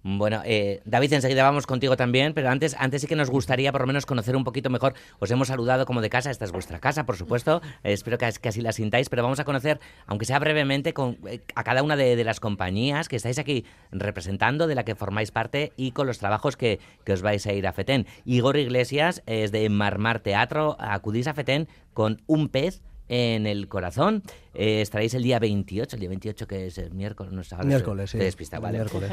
Bueno, 0.04 0.42
eh, 0.44 0.80
David, 0.84 1.12
enseguida 1.12 1.44
vamos 1.44 1.66
contigo 1.66 1.96
también, 1.96 2.34
pero 2.34 2.50
antes, 2.50 2.74
antes 2.78 3.02
sí 3.02 3.06
que 3.06 3.14
nos 3.14 3.30
gustaría 3.30 3.70
por 3.70 3.82
lo 3.82 3.86
menos 3.86 4.04
conocer 4.04 4.34
un 4.34 4.42
poquito 4.42 4.68
mejor. 4.68 4.94
Os 5.20 5.30
hemos 5.30 5.48
saludado 5.48 5.86
como 5.86 6.00
de 6.00 6.10
casa, 6.10 6.30
esta 6.30 6.44
es 6.44 6.50
vuestra 6.50 6.80
casa, 6.80 7.04
por 7.04 7.16
supuesto. 7.16 7.60
Eh, 7.84 7.92
espero 7.92 8.16
que, 8.16 8.26
así 8.26 8.60
la 8.60 8.72
sintáis, 8.72 9.08
pero 9.08 9.22
vamos 9.22 9.40
a 9.40 9.44
conocer, 9.44 9.80
aunque 10.06 10.24
sea 10.24 10.38
brevemente, 10.38 10.92
con, 10.92 11.18
eh, 11.26 11.40
a 11.54 11.64
cada 11.64 11.82
una 11.82 11.96
de, 11.96 12.22
las 12.22 12.38
compañías 12.38 13.08
que 13.08 13.16
estáis 13.16 13.38
aquí 13.38 13.64
representando, 13.90 14.66
de 14.66 14.74
la 14.74 14.84
que 14.84 14.94
formáis 14.94 15.32
parte 15.32 15.72
y 15.76 15.90
con 15.90 16.06
los 16.06 16.18
trabajos 16.18 16.56
que, 16.56 16.78
que 17.04 17.12
os 17.12 17.22
vais 17.22 17.44
a 17.46 17.52
ir 17.52 17.66
a 17.66 17.72
FETEN. 17.72 18.06
Igor 18.24 18.56
Iglesias 18.56 19.22
es 19.26 19.50
de 19.50 19.68
Marmar 19.68 20.20
Teatro, 20.20 20.76
acudís 20.78 21.26
a 21.26 21.34
FETEN 21.34 21.66
con 21.92 22.22
un 22.26 22.48
pez 22.48 22.82
en 23.12 23.46
el 23.46 23.68
corazón. 23.68 24.22
Eh, 24.54 24.80
estaréis 24.80 25.12
el 25.12 25.22
día 25.22 25.38
28, 25.38 25.96
el 25.96 26.00
día 26.00 26.08
28 26.08 26.46
que 26.46 26.66
es 26.66 26.78
el 26.78 26.94
miércoles. 26.94 27.30
No 27.30 27.42
miércoles, 27.64 28.10
sí. 28.10 28.16
Despista, 28.16 28.58
vale. 28.58 28.78
Miércoles. 28.78 29.12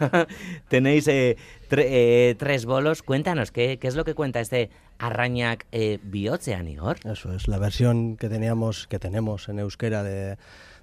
Tenéis 0.68 1.08
eh, 1.08 1.38
eh, 1.70 2.34
tres 2.38 2.66
bolos. 2.66 3.02
Cuéntanos, 3.02 3.50
¿qué, 3.50 3.78
¿qué, 3.78 3.88
es 3.88 3.94
lo 3.94 4.04
que 4.04 4.14
cuenta 4.14 4.40
este 4.40 4.68
Arrañac 4.98 5.66
eh, 5.72 5.98
Biotzean, 6.02 6.68
Igor? 6.68 6.98
Eso 7.04 7.32
es, 7.32 7.48
la 7.48 7.56
versión 7.56 8.18
que 8.18 8.28
teníamos, 8.28 8.86
que 8.86 8.98
tenemos 8.98 9.48
en 9.48 9.60
euskera 9.60 10.02
de 10.02 10.36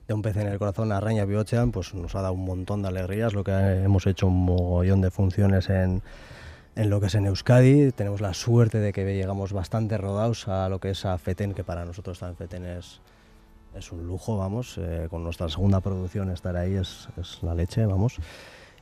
de 0.07 0.13
un 0.13 0.21
pez 0.21 0.37
en 0.37 0.47
el 0.47 0.57
corazón, 0.57 0.93
Arraña 0.93 1.25
Biocean, 1.25 1.73
pues 1.73 1.93
nos 1.93 2.15
ha 2.15 2.21
dado 2.21 2.33
un 2.33 2.45
montón 2.45 2.81
de 2.81 2.87
alegrías, 2.87 3.33
lo 3.33 3.43
que 3.43 3.51
hemos 3.51 4.07
hecho 4.07 4.27
un 4.27 4.45
mogollón 4.45 5.01
de 5.01 5.11
funciones 5.11 5.69
en, 5.69 6.01
en 6.77 6.89
lo 6.91 7.01
que 7.01 7.07
es 7.07 7.15
en 7.15 7.25
Euskadi. 7.25 7.91
Tenemos 7.91 8.21
la 8.21 8.33
suerte 8.33 8.79
de 8.79 8.93
que 8.93 9.03
llegamos 9.03 9.51
bastante 9.51 9.97
rodados 9.97 10.47
a 10.47 10.69
lo 10.69 10.79
que 10.79 10.91
es 10.91 11.05
a 11.05 11.17
FETEN, 11.17 11.53
que 11.53 11.63
para 11.63 11.83
nosotros 11.85 12.19
también 12.19 12.37
FETEN 12.37 12.65
es, 12.65 13.01
es 13.75 13.91
un 13.91 14.05
lujo, 14.05 14.37
vamos. 14.37 14.77
Eh, 14.77 15.07
con 15.09 15.23
nuestra 15.23 15.49
segunda 15.49 15.81
producción 15.81 16.29
estar 16.29 16.55
ahí 16.55 16.75
es, 16.75 17.09
es, 17.19 17.39
la 17.41 17.55
leche, 17.55 17.85
vamos. 17.85 18.17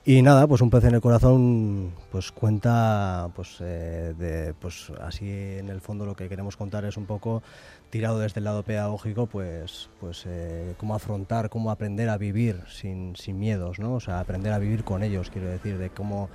Y 0.07 0.21
nada, 0.21 0.45
pues 0.45 0.61
un 0.61 0.69
pez 0.69 0.83
en 0.83 0.93
el 0.93 1.01
corazón 1.01 1.91
pues 2.11 2.31
cuenta, 2.31 3.31
pues, 3.35 3.57
eh, 3.61 4.13
de, 4.15 4.53
pues 4.53 4.91
así 5.01 5.27
en 5.27 5.69
el 5.69 5.81
fondo 5.81 6.05
lo 6.05 6.15
que 6.15 6.29
queremos 6.29 6.57
contar 6.57 6.85
es 6.85 6.95
un 6.95 7.07
poco 7.07 7.41
tirado 7.89 8.19
desde 8.19 8.39
el 8.39 8.43
lado 8.43 8.61
pedagógico, 8.61 9.25
pues, 9.25 9.89
pues 9.99 10.25
eh, 10.27 10.75
cómo 10.77 10.93
afrontar, 10.93 11.49
cómo 11.49 11.71
aprender 11.71 12.09
a 12.09 12.17
vivir 12.17 12.61
sin, 12.69 13.15
sin 13.15 13.39
miedos, 13.39 13.79
¿no? 13.79 13.95
O 13.95 13.99
sea, 13.99 14.19
aprender 14.19 14.53
a 14.53 14.59
vivir 14.59 14.83
con 14.83 15.01
ellos, 15.01 15.31
quiero 15.31 15.47
decir, 15.47 15.79
de 15.79 15.89
cómo 15.89 16.29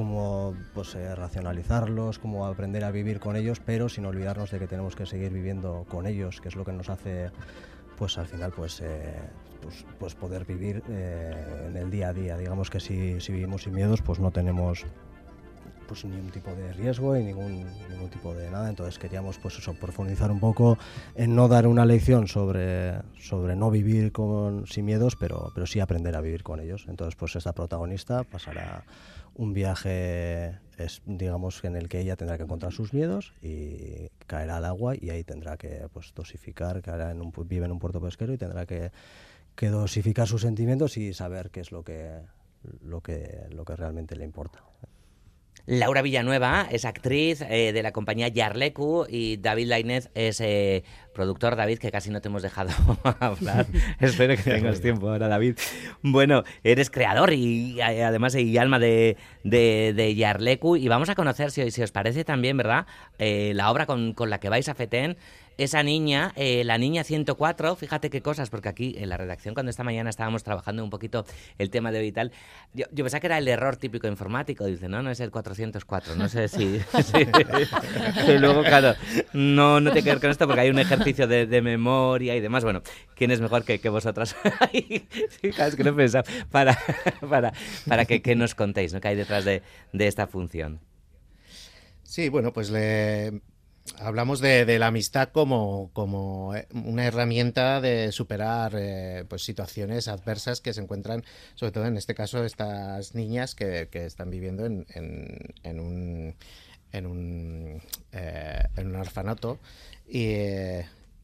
cómo 0.00 0.54
pues, 0.72 0.94
eh, 0.94 1.14
racionalizarlos, 1.14 2.18
cómo 2.18 2.46
aprender 2.46 2.84
a 2.84 2.90
vivir 2.90 3.20
con 3.20 3.36
ellos, 3.36 3.60
pero 3.60 3.90
sin 3.90 4.06
olvidarnos 4.06 4.50
de 4.50 4.58
que 4.58 4.66
tenemos 4.66 4.96
que 4.96 5.04
seguir 5.04 5.30
viviendo 5.30 5.84
con 5.90 6.06
ellos, 6.06 6.40
que 6.40 6.48
es 6.48 6.56
lo 6.56 6.64
que 6.64 6.72
nos 6.72 6.88
hace, 6.88 7.30
pues 7.98 8.16
al 8.16 8.26
final, 8.26 8.50
pues, 8.56 8.80
eh, 8.80 9.12
pues, 9.60 9.84
pues, 9.98 10.14
poder 10.14 10.46
vivir 10.46 10.82
eh, 10.88 11.66
en 11.68 11.76
el 11.76 11.90
día 11.90 12.08
a 12.08 12.12
día. 12.14 12.38
Digamos 12.38 12.70
que 12.70 12.80
si, 12.80 13.20
si, 13.20 13.30
vivimos 13.30 13.64
sin 13.64 13.74
miedos, 13.74 14.00
pues 14.00 14.20
no 14.20 14.30
tenemos 14.30 14.86
pues 15.90 16.04
ningún 16.04 16.30
tipo 16.30 16.54
de 16.54 16.72
riesgo 16.72 17.16
y 17.16 17.24
ningún, 17.24 17.66
ningún 17.88 18.08
tipo 18.10 18.32
de 18.32 18.48
nada. 18.48 18.68
Entonces 18.68 18.96
queríamos 18.96 19.38
pues 19.38 19.58
eso, 19.58 19.74
profundizar 19.74 20.30
un 20.30 20.38
poco 20.38 20.78
en 21.16 21.34
no 21.34 21.48
dar 21.48 21.66
una 21.66 21.84
lección 21.84 22.28
sobre, 22.28 23.00
sobre 23.18 23.56
no 23.56 23.72
vivir 23.72 24.12
con, 24.12 24.68
sin 24.68 24.84
miedos, 24.84 25.16
pero, 25.16 25.50
pero 25.52 25.66
sí 25.66 25.80
aprender 25.80 26.14
a 26.14 26.20
vivir 26.20 26.44
con 26.44 26.60
ellos. 26.60 26.86
Entonces 26.88 27.16
pues 27.16 27.34
esta 27.34 27.52
protagonista 27.54 28.22
pasará 28.22 28.84
un 29.34 29.52
viaje 29.52 30.60
es, 30.78 31.02
digamos 31.06 31.64
en 31.64 31.74
el 31.74 31.88
que 31.88 31.98
ella 31.98 32.14
tendrá 32.14 32.36
que 32.36 32.44
encontrar 32.44 32.72
sus 32.72 32.94
miedos 32.94 33.32
y 33.42 34.10
caerá 34.28 34.58
al 34.58 34.66
agua 34.66 34.94
y 34.94 35.10
ahí 35.10 35.24
tendrá 35.24 35.56
que 35.56 35.88
pues 35.92 36.12
dosificar 36.14 36.82
caerá 36.82 37.10
en 37.10 37.20
un, 37.20 37.32
vive 37.48 37.64
en 37.64 37.72
un 37.72 37.80
puerto 37.80 38.00
pesquero 38.00 38.32
y 38.32 38.38
tendrá 38.38 38.64
que, 38.64 38.92
que 39.56 39.70
dosificar 39.70 40.28
sus 40.28 40.42
sentimientos 40.42 40.96
y 40.96 41.14
saber 41.14 41.50
qué 41.50 41.58
es 41.58 41.72
lo 41.72 41.82
que 41.82 42.20
lo 42.82 43.00
que 43.00 43.48
lo 43.50 43.64
que 43.64 43.74
realmente 43.74 44.14
le 44.14 44.24
importa 44.24 44.62
Laura 45.70 46.02
Villanueva 46.02 46.66
es 46.68 46.84
actriz 46.84 47.42
eh, 47.42 47.72
de 47.72 47.82
la 47.84 47.92
compañía 47.92 48.26
Yarlecu 48.26 49.06
y 49.08 49.36
David 49.36 49.68
Lainez 49.68 50.10
es 50.16 50.40
eh, 50.40 50.82
productor. 51.14 51.54
David, 51.54 51.78
que 51.78 51.92
casi 51.92 52.10
no 52.10 52.20
te 52.20 52.26
hemos 52.26 52.42
dejado 52.42 52.70
hablar. 53.20 53.66
Espero 54.00 54.34
que 54.34 54.42
tengas 54.42 54.80
tiempo 54.80 55.08
ahora, 55.08 55.28
David. 55.28 55.58
Bueno, 56.02 56.42
eres 56.64 56.90
creador 56.90 57.32
y 57.32 57.80
eh, 57.80 58.02
además 58.02 58.34
y 58.34 58.58
alma 58.58 58.80
de, 58.80 59.16
de, 59.44 60.14
Yarlecu 60.16 60.74
y 60.74 60.88
vamos 60.88 61.08
a 61.08 61.14
conocer, 61.14 61.52
si, 61.52 61.70
si 61.70 61.82
os 61.82 61.92
parece 61.92 62.24
también, 62.24 62.56
¿verdad? 62.56 62.86
la 63.18 63.70
obra 63.70 63.86
con, 63.86 64.12
con, 64.12 64.28
la 64.28 64.40
que 64.40 64.48
vais 64.48 64.68
a 64.68 64.74
FETEN 64.74 65.16
esa 65.62 65.82
niña, 65.82 66.32
eh, 66.36 66.64
la 66.64 66.78
niña 66.78 67.04
104, 67.04 67.76
fíjate 67.76 68.08
qué 68.08 68.22
cosas, 68.22 68.48
porque 68.48 68.70
aquí 68.70 68.94
en 68.98 69.10
la 69.10 69.18
redacción 69.18 69.52
cuando 69.54 69.68
esta 69.68 69.84
mañana 69.84 70.08
estábamos 70.08 70.42
trabajando 70.42 70.82
un 70.82 70.88
poquito 70.88 71.26
el 71.58 71.68
tema 71.68 71.92
de 71.92 72.00
Vital, 72.00 72.32
yo, 72.72 72.86
yo 72.92 73.04
pensaba 73.04 73.20
que 73.20 73.26
era 73.26 73.36
el 73.36 73.46
error 73.46 73.76
típico 73.76 74.06
informático, 74.08 74.64
dice, 74.64 74.88
no, 74.88 75.02
no 75.02 75.10
es 75.10 75.20
el 75.20 75.30
404, 75.30 76.16
no 76.16 76.28
sé 76.30 76.48
si... 76.48 76.80
y 78.28 78.38
luego, 78.38 78.62
claro, 78.62 78.94
no, 79.34 79.80
no 79.80 79.92
tiene 79.92 80.04
que 80.04 80.10
ver 80.10 80.20
con 80.20 80.30
esto 80.30 80.46
porque 80.46 80.62
hay 80.62 80.70
un 80.70 80.78
ejercicio 80.78 81.26
de, 81.26 81.60
memoria 81.60 82.34
y 82.34 82.40
demás. 82.40 82.64
Bueno, 82.64 82.82
¿quién 83.14 83.30
es 83.30 83.40
mejor 83.42 83.64
que, 83.64 83.80
que 83.80 83.90
vosotras? 83.90 84.34
que 84.72 85.84
no 85.84 86.00
he 86.00 86.10
para, 86.50 86.78
para, 87.28 87.52
para 87.86 88.04
que, 88.06 88.22
que, 88.22 88.34
nos 88.34 88.54
contéis, 88.54 88.94
¿no? 88.94 89.00
¿Qué 89.00 89.08
hay 89.08 89.16
detrás 89.16 89.44
de, 89.44 89.62
de 89.92 90.06
esta 90.06 90.26
función? 90.26 90.80
Sí, 92.02 92.30
bueno, 92.30 92.52
pues 92.52 92.70
le, 92.70 93.40
hablamos 93.98 94.40
de, 94.40 94.78
la 94.78 94.88
amistad 94.88 95.30
como, 95.30 95.90
como, 95.92 96.54
eh, 96.54 96.66
una 96.72 97.06
herramienta 97.06 97.80
de 97.80 98.12
superar 98.12 98.74
eh, 98.76 99.24
pues 99.28 99.42
situaciones 99.42 100.08
adversas 100.08 100.60
que 100.60 100.72
se 100.72 100.80
encuentran, 100.80 101.24
sobre 101.54 101.72
todo 101.72 101.86
en 101.86 101.96
este 101.96 102.14
caso, 102.14 102.44
estas 102.44 103.14
niñas 103.14 103.54
que, 103.54 103.88
están 103.92 104.30
viviendo 104.30 104.66
en, 104.66 104.86
en, 104.94 105.54
en 105.62 105.80
un 105.80 106.34
en 106.92 107.06
un, 107.06 107.80
eh, 108.12 108.64
en 108.76 108.86
un 108.88 108.96
orfanato. 108.96 109.58
Y, 110.08 110.34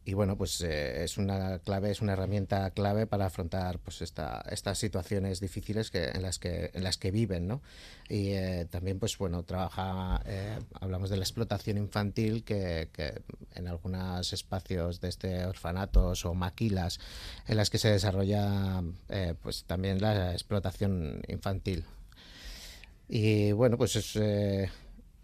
y 0.07 0.15
bueno, 0.15 0.39
pues 0.39 0.61
eh, 0.61 1.03
es 1.03 1.19
una 1.19 1.59
clave, 1.59 1.91
es 1.91 2.01
una 2.01 2.13
herramienta 2.13 2.71
clave 2.71 3.09
para 3.09 3.27
afrontar 3.27 3.81
pues 3.81 4.03
esta, 4.03 4.41
estas 4.49 4.79
situaciones 4.79 5.41
difíciles 5.41 5.91
que, 5.91 6.11
en 6.11 6.23
las 6.23 6.39
que 6.39 6.71
en 6.75 6.85
las 6.85 6.97
que 6.97 7.11
viven, 7.11 7.49
¿no? 7.49 7.61
Y 8.09 8.29
eh, 8.29 8.69
también, 8.71 9.01
pues 9.01 9.19
bueno, 9.19 9.43
trabaja, 9.43 10.23
eh, 10.25 10.61
hablamos 10.81 11.11
de 11.11 11.17
la 11.17 11.25
explotación 11.25 11.77
infantil 11.77 12.45
que, 12.45 12.89
que, 12.93 13.21
en 13.57 13.67
algunos 13.67 14.33
espacios 14.33 15.01
de 15.01 15.09
este 15.09 15.45
orfanatos 15.45 16.25
o 16.25 16.35
maquilas 16.35 17.01
en 17.49 17.57
las 17.57 17.69
que 17.69 17.79
se 17.79 17.91
desarrolla, 17.91 18.85
pues 19.43 19.65
también 19.65 20.01
la 20.01 20.33
explotación 20.35 21.21
infantil. 21.27 21.85
Y 23.09 23.51
bueno, 23.51 23.77
pues 23.77 23.97
es 23.97 24.17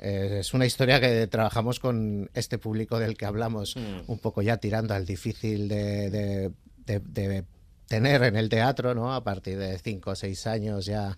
eh, 0.05 0.39
es 0.41 0.53
una 0.53 0.67
historia 0.67 1.01
que 1.01 1.29
trabajamos 1.29 1.79
con 1.79 2.29
este 2.35 2.59
público 2.59 2.99
del 2.99 3.17
que 3.17 3.25
hablamos, 3.25 3.77
mm. 3.77 4.11
un 4.11 4.19
poco 4.19 4.43
ya 4.43 4.57
tirando 4.57 4.95
al 4.95 5.07
difícil 5.07 5.69
de, 5.69 6.51
tener 7.87 8.25
en 8.25 8.35
el 8.35 8.49
teatro, 8.49 8.97
¿no? 8.97 9.15
A 9.15 9.23
partir 9.23 9.59
de 9.59 9.79
cinco 9.79 10.11
o 10.11 10.17
seis 10.17 10.49
años 10.49 10.87
ya, 10.87 11.17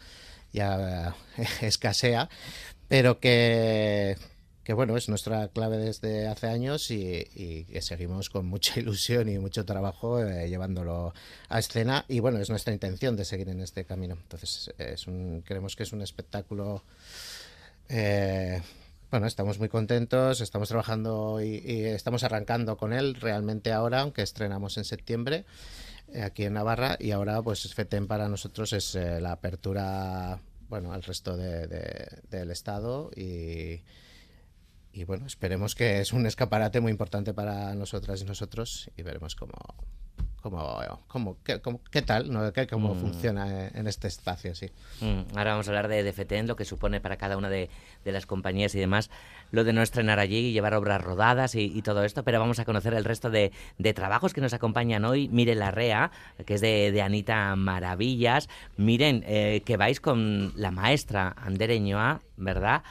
ya 0.53 1.17
escasea, 1.63 2.29
pero 2.87 3.21
que, 3.21 4.19
que 4.65 4.75
bueno, 4.75 4.99
es 4.99 5.09
nuestra 5.09 5.49
clave 5.49 5.79
desde 5.79 6.29
hace 6.29 6.49
años 6.49 6.91
y, 6.91 7.65
que 7.65 7.81
seguimos 7.81 8.29
con 8.29 8.45
mucha 8.45 8.79
ilusión 8.81 9.31
y 9.31 9.39
mucho 9.39 9.65
trabajo 9.65 10.23
eh, 10.23 10.47
llevándolo 10.51 11.15
a 11.49 11.59
escena 11.59 12.05
y 12.07 12.21
bueno, 12.21 12.39
es 12.39 12.51
nuestra 12.51 12.75
intención 12.75 13.17
de 13.17 13.25
seguir 13.25 13.49
en 13.49 13.63
este 13.63 13.87
camino. 13.87 14.19
Entonces, 14.21 14.75
es 14.77 15.07
un, 15.07 15.41
creemos 15.41 15.75
que 15.75 15.85
es 15.85 15.93
un 15.95 16.03
espectáculo 16.03 16.83
eh, 17.89 18.63
bueno, 19.11 19.27
estamos 19.27 19.59
muy 19.59 19.69
contentos, 19.69 20.41
estamos 20.41 20.69
trabajando 20.69 21.41
y, 21.41 21.57
estamos 21.85 22.25
arrancando 22.25 22.77
con 22.77 22.93
él 22.93 23.15
realmente 23.15 23.73
ahora, 23.73 24.01
aunque 24.01 24.23
estrenamos 24.23 24.77
en 24.77 24.85
septiembre 24.85 25.45
eh, 26.13 26.23
aquí 26.23 26.45
en 26.45 26.55
Navarra. 26.55 26.97
Y 26.99 27.13
ahora 27.13 27.41
pues 27.43 27.73
FETEM 27.73 28.07
para 28.07 28.29
nosotros 28.29 28.73
es 28.73 28.95
eh, 28.95 29.21
la 29.21 29.33
apertura 29.33 30.41
bueno 30.69 30.93
al 30.93 31.03
resto 31.03 31.37
del 31.37 32.51
estado. 32.51 33.11
Y 33.17 33.83
bueno 35.07 35.27
esperemos 35.27 35.75
que 35.75 36.01
es 36.01 36.13
un 36.13 36.27
escaparate 36.27 36.81
muy 36.81 36.91
importante 36.91 37.35
para 37.35 37.75
nosotras 37.75 38.21
y 38.23 38.25
nosotros 38.25 38.91
y 38.97 39.03
veremos 39.03 39.37
cómo, 39.37 39.53
cómo, 40.51 40.79
cómo, 41.09 41.39
qué, 41.43 41.59
qué 41.91 42.03
tal, 42.03 42.31
¿no? 42.31 42.53
¿Qué, 42.53 42.67
cómo 42.67 42.95
mm. 42.95 43.01
funciona 43.01 43.69
en 43.69 43.87
este 43.87 44.09
espacio, 44.09 44.55
sí. 44.55 44.67
Mm, 45.01 45.39
ahora 45.39 45.53
vamos 45.53 45.69
a 45.69 45.71
hablar 45.71 45.89
de, 45.89 46.03
de 46.03 46.13
FETEN, 46.13 46.47
lo 46.47 46.55
que 46.55 46.67
supone 46.67 47.01
para 47.01 47.17
cada 47.17 47.39
una 47.39 47.49
de, 47.49 47.71
de, 48.05 48.13
las 48.13 48.27
compañías 48.27 48.75
y 48.75 48.79
demás, 48.79 49.09
lo 49.53 49.65
de 49.65 49.73
no 49.73 49.81
estrenar 49.81 50.19
allí 50.19 50.49
y 50.49 50.53
llevar 50.53 50.75
obras 50.75 51.01
rodadas 51.01 51.55
y, 51.55 51.81
todo 51.81 52.05
esto, 52.05 52.25
pero 52.25 52.41
vamos 52.41 52.59
a 52.59 52.67
conocer 52.67 52.93
el 52.93 53.05
resto 53.05 53.31
de, 53.31 53.53
de, 53.79 53.95
trabajos 53.95 54.35
que 54.35 54.43
nos 54.43 54.53
acompañan 54.53 55.07
hoy. 55.07 55.29
Mire 55.29 55.55
la 55.55 55.71
REA, 55.71 56.11
que 56.45 56.55
es 56.55 56.61
de, 56.61 57.01
Anita 57.01 57.57
Maravillas. 57.57 58.51
Miren, 58.77 59.25
eh, 59.27 59.63
que 59.65 59.79
vais 59.79 59.99
con 59.99 60.53
la 60.57 60.71
maestra 60.71 61.35
Andereñoa, 61.39 62.21
¿verdad? 62.37 62.83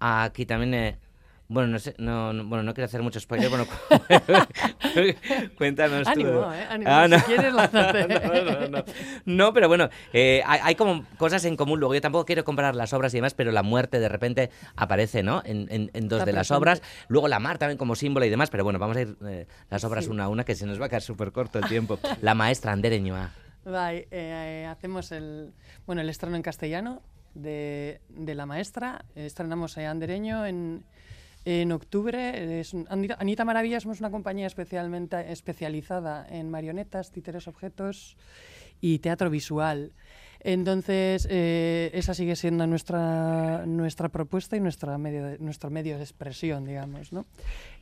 Aquí 0.00 0.46
también 0.46 0.74
eh, 0.74 0.98
bueno, 1.48 1.68
no 1.68 1.78
sé, 1.78 1.94
no, 1.98 2.32
bueno, 2.44 2.62
no 2.62 2.72
quiero 2.72 2.86
hacer 2.86 3.02
mucho 3.02 3.20
spoiler, 3.20 3.50
bueno, 3.50 3.66
cuéntanos 5.58 6.06
Ánimo, 6.06 6.52
¿eh? 6.52 6.66
Ánimo, 6.70 6.90
ah, 6.90 7.06
no. 7.06 7.18
si 7.18 7.24
quieres 7.24 7.52
no, 7.72 8.68
no, 8.68 8.84
no, 9.24 9.52
pero 9.52 9.68
bueno, 9.68 9.88
eh, 10.12 10.42
hay, 10.46 10.74
como 10.74 11.04
cosas 11.18 11.44
en 11.44 11.56
común. 11.56 11.80
Luego 11.80 11.94
yo 11.94 12.00
tampoco 12.00 12.24
quiero 12.24 12.44
comparar 12.44 12.74
las 12.74 12.92
obras 12.92 13.12
y 13.14 13.18
demás, 13.18 13.34
pero 13.34 13.52
la 13.52 13.62
muerte 13.62 14.00
de 14.00 14.08
repente 14.08 14.50
aparece, 14.76 15.22
¿no? 15.22 15.42
En, 15.44 15.68
en, 15.70 16.08
dos 16.08 16.24
de 16.24 16.32
las 16.32 16.50
obras. 16.50 16.82
Luego 17.08 17.28
la 17.28 17.38
mar 17.38 17.58
también 17.58 17.78
como 17.78 17.94
símbolo 17.94 18.24
y 18.24 18.30
demás, 18.30 18.50
pero 18.50 18.64
bueno, 18.64 18.78
vamos 18.78 18.96
a 18.96 19.02
ir 19.02 19.16
eh, 19.26 19.46
las 19.70 19.84
obras 19.84 20.08
una 20.08 20.24
a 20.24 20.28
una, 20.28 20.44
que 20.44 20.54
se 20.54 20.66
nos 20.66 20.80
va 20.80 20.86
a 20.86 20.88
quedar 20.88 21.02
súper 21.02 21.32
corto 21.32 21.58
el 21.58 21.66
tiempo. 21.66 21.98
La 22.22 22.34
maestra 22.34 22.72
Andereñoa. 22.72 23.30
Eh, 23.66 24.66
hacemos 24.70 25.12
el, 25.12 25.52
bueno, 25.86 26.02
el 26.02 26.08
estreno 26.08 26.36
en 26.36 26.42
castellano 26.42 27.02
de, 27.34 28.00
de 28.08 28.34
la 28.34 28.46
maestra. 28.46 29.04
Estrenamos 29.14 29.78
a 29.78 29.90
Andereño 29.90 30.46
en 30.46 30.84
en 31.44 31.72
octubre, 31.72 32.60
es, 32.60 32.74
Anita 32.88 33.44
Maravilla 33.44 33.80
somos 33.80 34.00
una 34.00 34.10
compañía 34.10 34.46
especialmente 34.46 35.32
especializada 35.32 36.26
en 36.28 36.50
marionetas, 36.50 37.10
títeres, 37.10 37.48
objetos 37.48 38.16
y 38.80 38.98
teatro 39.00 39.30
visual. 39.30 39.92
Entonces, 40.40 41.26
eh, 41.30 41.90
esa 41.94 42.12
sigue 42.12 42.36
siendo 42.36 42.66
nuestra, 42.66 43.64
nuestra 43.66 44.10
propuesta 44.10 44.56
y 44.56 44.60
nuestra 44.60 44.98
medio 44.98 45.38
nuestro 45.38 45.70
medio 45.70 45.96
de 45.96 46.02
expresión, 46.02 46.66
digamos. 46.66 47.12
¿no? 47.12 47.24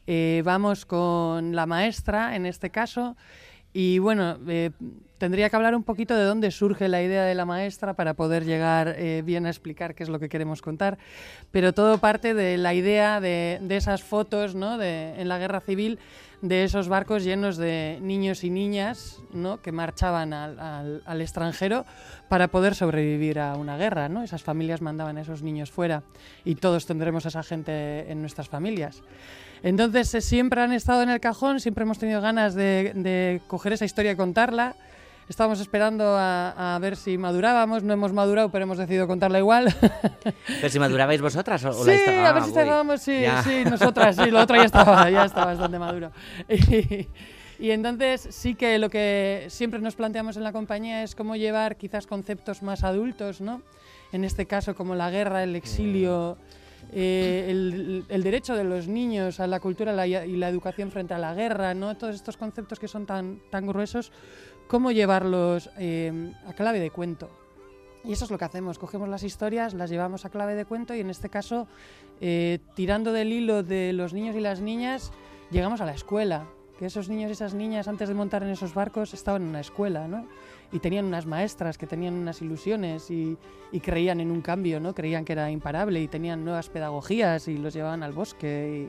Eh, 0.07 0.42
vamos 0.45 0.87
con 0.87 1.57
la 1.57 1.66
maestra, 1.66 2.37
en 2.37 2.47
este 2.47 2.71
caso, 2.71 3.16
y 3.73 3.99
bueno, 3.99 4.38
eh, 4.49 4.71
tendría 5.19 5.49
que 5.49 5.57
hablar 5.57 5.75
un 5.75 5.85
poquito 5.85 6.17
de 6.17 6.25
dónde 6.25 6.50
surge 6.50 6.88
la 6.88 7.02
idea 7.02 7.25
de 7.25 7.35
la 7.35 7.45
maestra 7.45 7.95
para 7.95 8.14
poder 8.14 8.45
llegar 8.45 8.95
eh, 8.99 9.23
bien 9.25 9.47
a 9.47 9.50
explicar 9.50 9.95
qué 9.95 10.02
es 10.02 10.09
lo 10.09 10.19
que 10.19 10.29
queremos 10.29 10.61
contar. 10.61 10.99
Pero 11.50 11.73
todo 11.73 11.99
parte 11.99 12.35
de 12.35 12.59
la 12.59 12.75
idea 12.75 13.21
de, 13.21 13.61
esas 13.71 14.02
fotos 14.02 14.55
¿no? 14.55 14.79
de, 14.79 15.21
en 15.21 15.29
la 15.29 15.38
guerra 15.38 15.61
civil 15.61 15.99
de 16.42 16.64
esos 16.64 16.88
barcos 16.88 17.25
llenos 17.25 17.56
de 17.56 17.99
niños 18.02 18.44
y 18.44 18.50
niñas 18.50 19.20
¿no? 19.32 19.62
que 19.62 19.72
marchaban 19.72 20.32
al, 20.34 21.02
al, 21.06 21.20
extranjero 21.20 21.87
para 22.28 22.49
poder 22.49 22.75
sobrevivir 22.75 23.38
a 23.38 23.54
una 23.56 23.78
guerra. 23.78 24.08
¿no? 24.08 24.22
Esas 24.22 24.42
familias 24.42 24.82
mandaban 24.82 25.16
a 25.16 25.22
esos 25.22 25.42
niños 25.42 25.70
fuera 25.70 26.02
y 26.44 26.56
todos 26.56 26.84
tendremos 26.84 27.25
a 27.25 27.28
esa 27.28 27.42
gente 27.42 28.11
en 28.11 28.20
nuestras 28.20 28.49
familias. 28.49 29.02
Entonces 29.62 30.12
eh, 30.14 30.20
siempre 30.20 30.61
han 30.61 30.72
estado 30.72 31.02
en 31.02 31.11
el 31.11 31.20
cajón, 31.20 31.61
siempre 31.61 31.84
hemos 31.84 31.99
tenido 31.99 32.20
ganas 32.20 32.54
de, 32.54 33.40
coger 33.46 33.72
esa 33.72 33.84
historia 33.84 34.12
y 34.12 34.16
contarla. 34.16 34.76
Estábamos 35.29 35.61
esperando 35.61 36.17
a, 36.19 36.79
ver 36.81 36.97
si 36.97 37.17
madurábamos, 37.17 37.83
no 37.83 37.93
hemos 37.93 38.12
madurado, 38.12 38.50
pero 38.50 38.64
hemos 38.64 38.79
decidido 38.79 39.07
contarla 39.07 39.38
igual. 39.38 39.75
¿Pero 40.47 40.69
si 40.69 40.79
madurabais 40.79 41.21
vosotras? 41.21 41.64
O, 41.64 41.85
sí, 41.85 41.91
a 41.91 42.33
ver 42.33 42.43
si 42.43 42.49
estábamos, 42.49 43.00
sí, 43.00 43.25
sí, 43.45 43.64
nosotras, 43.64 44.17
sí, 44.17 44.31
lo 44.31 44.41
otro 44.41 44.57
ya 44.57 44.64
estaba, 44.64 45.11
ya 45.11 45.25
estaba 45.25 45.47
bastante 45.47 45.79
maduro. 45.79 46.11
Y, 46.49 47.09
y 47.59 47.71
entonces 47.71 48.26
sí 48.31 48.57
que 48.57 48.79
lo 48.79 48.91
que 48.91 49.47
siempre 49.49 49.81
nos 49.81 49.95
planteamos 49.95 50.37
en 50.37 50.43
la 50.43 50.52
compañía 50.52 51.05
es 51.05 51.14
cómo 51.14 51.37
llevar 51.37 51.76
quizás 51.76 52.09
conceptos 52.09 52.62
más 52.62 52.83
adultos, 52.83 53.41
¿no? 53.41 53.62
En 54.11 54.25
este 54.25 54.47
caso 54.47 54.75
como 54.75 54.95
la 54.95 55.11
guerra, 55.11 55.43
el 55.45 55.55
exilio... 55.57 56.37
Eh, 56.93 57.47
el, 58.09 58.23
derecho 58.25 58.57
de 58.57 58.64
los 58.64 58.88
niños 58.88 59.38
a 59.41 59.47
la 59.47 59.61
cultura 59.61 60.07
y 60.07 60.37
la 60.37 60.49
educación 60.49 60.91
frente 60.91 61.14
a 61.14 61.19
la 61.19 61.33
guerra, 61.33 61.75
¿no? 61.75 61.97
todos 61.97 62.17
estos 62.17 62.37
conceptos 62.37 62.79
que 62.81 62.88
son 62.88 63.07
tan, 63.07 63.41
tan 63.50 63.67
gruesos, 63.67 64.11
cómo 64.69 64.90
llevarlos 64.90 65.71
eh, 65.78 66.33
a 66.47 66.52
clave 66.52 66.81
de 66.81 66.90
cuento. 66.90 67.31
Y 68.04 68.12
eso 68.12 68.25
es 68.25 68.31
lo 68.31 68.38
que 68.38 68.45
hacemos, 68.45 68.78
cogemos 68.78 69.09
las 69.09 69.23
historias, 69.23 69.75
las 69.75 69.88
llevamos 69.88 70.25
a 70.25 70.31
clave 70.31 70.54
de 70.54 70.64
cuento 70.64 70.95
y 70.95 71.00
en 71.00 71.11
este 71.11 71.28
caso, 71.28 71.69
eh, 72.21 72.59
tirando 72.75 73.12
del 73.12 73.33
hilo 73.33 73.62
de 73.62 73.92
los 73.92 74.12
niños 74.12 74.35
y 74.35 74.40
las 74.40 74.61
niñas, 74.61 75.12
llegamos 75.52 75.81
a 75.81 75.87
la 75.87 75.92
escuela, 75.92 76.47
que 76.78 76.87
esos 76.87 77.09
niños 77.09 77.28
y 77.31 77.33
esas 77.33 77.54
niñas 77.54 77.87
antes 77.87 78.09
de 78.09 78.14
montar 78.14 78.42
en 78.42 78.49
esos 78.49 78.75
barcos 78.75 79.14
estaban 79.14 79.42
en 79.42 79.49
una 79.49 79.61
escuela, 79.61 80.09
¿no? 80.09 80.26
y 80.73 80.78
tenían 80.78 81.04
unas 81.04 81.26
maestras 81.26 81.76
que 81.76 81.87
tenían 81.87 82.14
unas 82.14 82.40
ilusiones 82.40 83.11
y, 83.11 83.37
creían 83.83 84.21
en 84.21 84.31
un 84.31 84.40
cambio, 84.40 84.81
¿no? 84.81 84.95
Creían 84.95 85.25
que 85.25 85.35
era 85.35 85.50
imparable 85.50 86.00
y 86.00 86.09
tenían 86.09 86.45
nuevas 86.45 86.71
pedagogías 86.71 87.47
y 87.49 87.59
los 87.59 87.75
llevaban 87.75 88.02
al 88.02 88.12
bosque. 88.12 88.88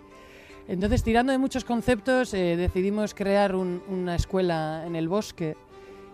Entonces, 0.67 1.03
tirando 1.03 1.31
de 1.31 1.37
muchos 1.37 1.65
conceptos, 1.65 2.33
eh, 2.33 2.55
decidimos 2.55 3.13
crear 3.13 3.53
una 3.55 4.15
escuela 4.15 4.83
en 4.85 4.95
el 4.95 5.09
bosque 5.09 5.57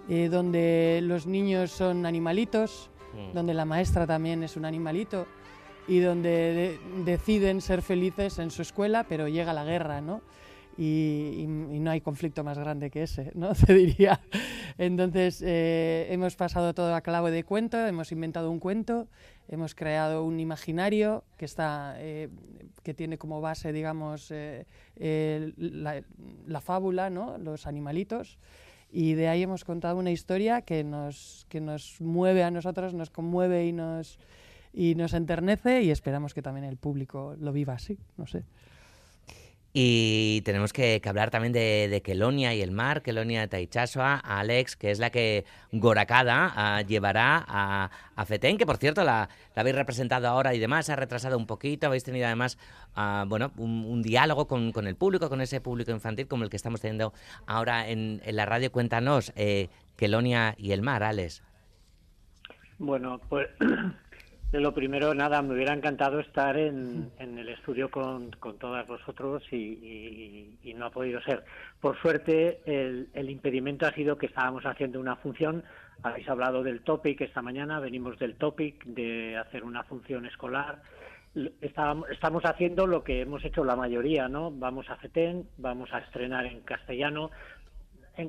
eh, 0.09 0.27
donde 0.27 1.01
los 1.03 1.27
niños 1.27 1.71
son 1.71 2.05
animalitos, 2.07 2.89
mm. 3.13 3.33
donde 3.35 3.53
la 3.53 3.65
maestra 3.65 4.07
también 4.07 4.43
es 4.43 4.57
un 4.57 4.65
animalito 4.65 5.27
y 5.87 5.99
donde 5.99 6.79
deciden 7.05 7.61
ser 7.61 7.81
felices 7.81 8.39
en 8.39 8.49
su 8.49 8.61
escuela, 8.63 9.05
pero 9.07 9.27
llega 9.27 9.53
la 9.53 9.63
guerra, 9.63 10.01
¿no? 10.01 10.21
Y, 10.79 11.45
no 11.47 11.91
hay 11.91 11.99
conflicto 11.99 12.43
más 12.43 12.57
grande 12.57 12.89
que 12.89 13.03
ese, 13.03 13.31
¿no? 13.35 13.53
Se 13.55 13.73
diría. 13.73 14.21
Entonces, 14.77 15.43
eh, 15.45 16.07
hemos 16.09 16.37
pasado 16.37 16.73
todo 16.73 16.95
a 16.95 17.01
clavo 17.01 17.29
de 17.31 17.43
cuento, 17.43 17.85
hemos 17.85 18.13
inventado 18.13 18.49
un 18.49 18.59
cuento, 18.59 19.07
hemos 19.49 19.75
creado 19.75 20.23
un 20.23 20.39
imaginario 20.39 21.25
que, 21.37 21.43
está, 21.43 21.95
eh, 21.97 22.29
que 22.81 22.93
tiene 22.93 23.17
como 23.17 23.41
base, 23.41 23.73
digamos, 23.73 24.31
eh, 24.31 24.65
la, 25.57 26.01
la, 26.47 26.61
fábula, 26.61 27.09
¿no? 27.09 27.37
Los 27.37 27.67
animalitos. 27.67 28.37
Y 28.89 29.15
de 29.15 29.27
ahí 29.27 29.43
hemos 29.43 29.65
contado 29.65 29.97
una 29.97 30.11
historia 30.11 30.61
que 30.61 30.85
nos, 30.85 31.45
que 31.49 31.59
nos 31.59 31.99
mueve 31.99 32.43
a 32.43 32.51
nosotros, 32.51 32.93
nos 32.93 33.09
conmueve 33.09 33.67
y 33.67 33.73
nos, 33.73 34.17
y 34.71 34.95
nos 34.95 35.13
enternece 35.13 35.81
y 35.83 35.91
esperamos 35.91 36.33
que 36.33 36.41
también 36.41 36.65
el 36.65 36.77
público 36.77 37.35
lo 37.37 37.51
viva 37.51 37.73
así, 37.73 37.99
no 38.15 38.27
sé. 38.27 38.45
Y 39.81 40.41
tenemos 40.41 40.73
que, 40.73 41.01
hablar 41.05 41.31
también 41.31 41.53
de, 41.53 41.87
de, 41.89 42.01
Kelonia 42.01 42.53
y 42.53 42.61
el 42.61 42.71
mar, 42.71 43.01
Kelonia 43.01 43.39
de 43.39 43.47
Taichasua, 43.47 44.15
Alex, 44.15 44.75
que 44.75 44.91
es 44.91 44.99
la 44.99 45.09
que 45.09 45.45
Goracada 45.71 46.51
ah, 46.53 46.81
llevará 46.81 47.45
a, 47.47 47.89
a, 48.13 48.25
Fetén, 48.25 48.57
que 48.57 48.65
por 48.65 48.75
cierto 48.75 49.05
la, 49.05 49.29
habéis 49.55 49.77
representado 49.77 50.27
ahora 50.27 50.53
y 50.53 50.59
demás, 50.59 50.89
ha 50.89 50.97
retrasado 50.97 51.37
un 51.37 51.47
poquito, 51.47 51.87
habéis 51.87 52.03
tenido 52.03 52.25
además 52.25 52.57
ah, 52.93 53.23
bueno, 53.25 53.53
un, 53.55 54.01
diálogo 54.01 54.49
con, 54.49 54.85
el 54.85 54.97
público, 54.97 55.29
con 55.29 55.39
ese 55.39 55.61
público 55.61 55.91
infantil 55.91 56.27
como 56.27 56.43
el 56.43 56.49
que 56.49 56.57
estamos 56.57 56.81
teniendo 56.81 57.13
ahora 57.47 57.87
en, 57.87 58.21
la 58.25 58.45
radio. 58.45 58.73
Cuéntanos, 58.73 59.31
eh, 59.37 59.69
Kelonia 59.95 60.55
y 60.57 60.73
el 60.73 60.81
mar, 60.81 61.03
Alex. 61.03 61.41
Bueno, 62.79 63.21
pues 63.29 63.47
lo 64.51 64.73
primero, 64.73 65.13
nada, 65.13 65.41
me 65.43 65.53
hubiera 65.53 65.73
encantado 65.73 66.19
estar 66.19 66.57
en, 66.57 67.11
el 67.19 67.49
estudio 67.49 67.91
con, 67.91 68.31
con 68.31 68.57
todas 68.57 68.87
vosotros 68.87 69.43
y, 69.51 70.57
no 70.75 70.85
ha 70.85 70.91
podido 70.91 71.21
ser. 71.21 71.43
Por 71.79 71.99
suerte, 72.01 72.61
el, 72.65 73.29
impedimento 73.29 73.85
ha 73.85 73.91
sido 73.91 74.17
que 74.17 74.25
estábamos 74.25 74.65
haciendo 74.65 74.99
una 74.99 75.17
función. 75.17 75.63
Habéis 76.01 76.27
hablado 76.29 76.63
del 76.63 76.81
topic 76.81 77.21
esta 77.21 77.41
mañana, 77.41 77.79
venimos 77.79 78.17
del 78.17 78.35
topic 78.35 78.83
de 78.85 79.37
hacer 79.37 79.63
una 79.63 79.83
función 79.83 80.25
escolar. 80.25 80.81
Estábamos, 81.61 82.09
estamos 82.09 82.43
haciendo 82.45 82.87
lo 82.87 83.03
que 83.03 83.21
hemos 83.21 83.43
hecho 83.45 83.63
la 83.63 83.75
mayoría, 83.75 84.29
¿no? 84.29 84.49
Vamos 84.51 84.89
a 84.89 84.95
FETEN, 84.95 85.47
vamos 85.57 85.93
a 85.93 85.99
estrenar 85.99 86.45
en 86.45 86.61
castellano. 86.61 87.29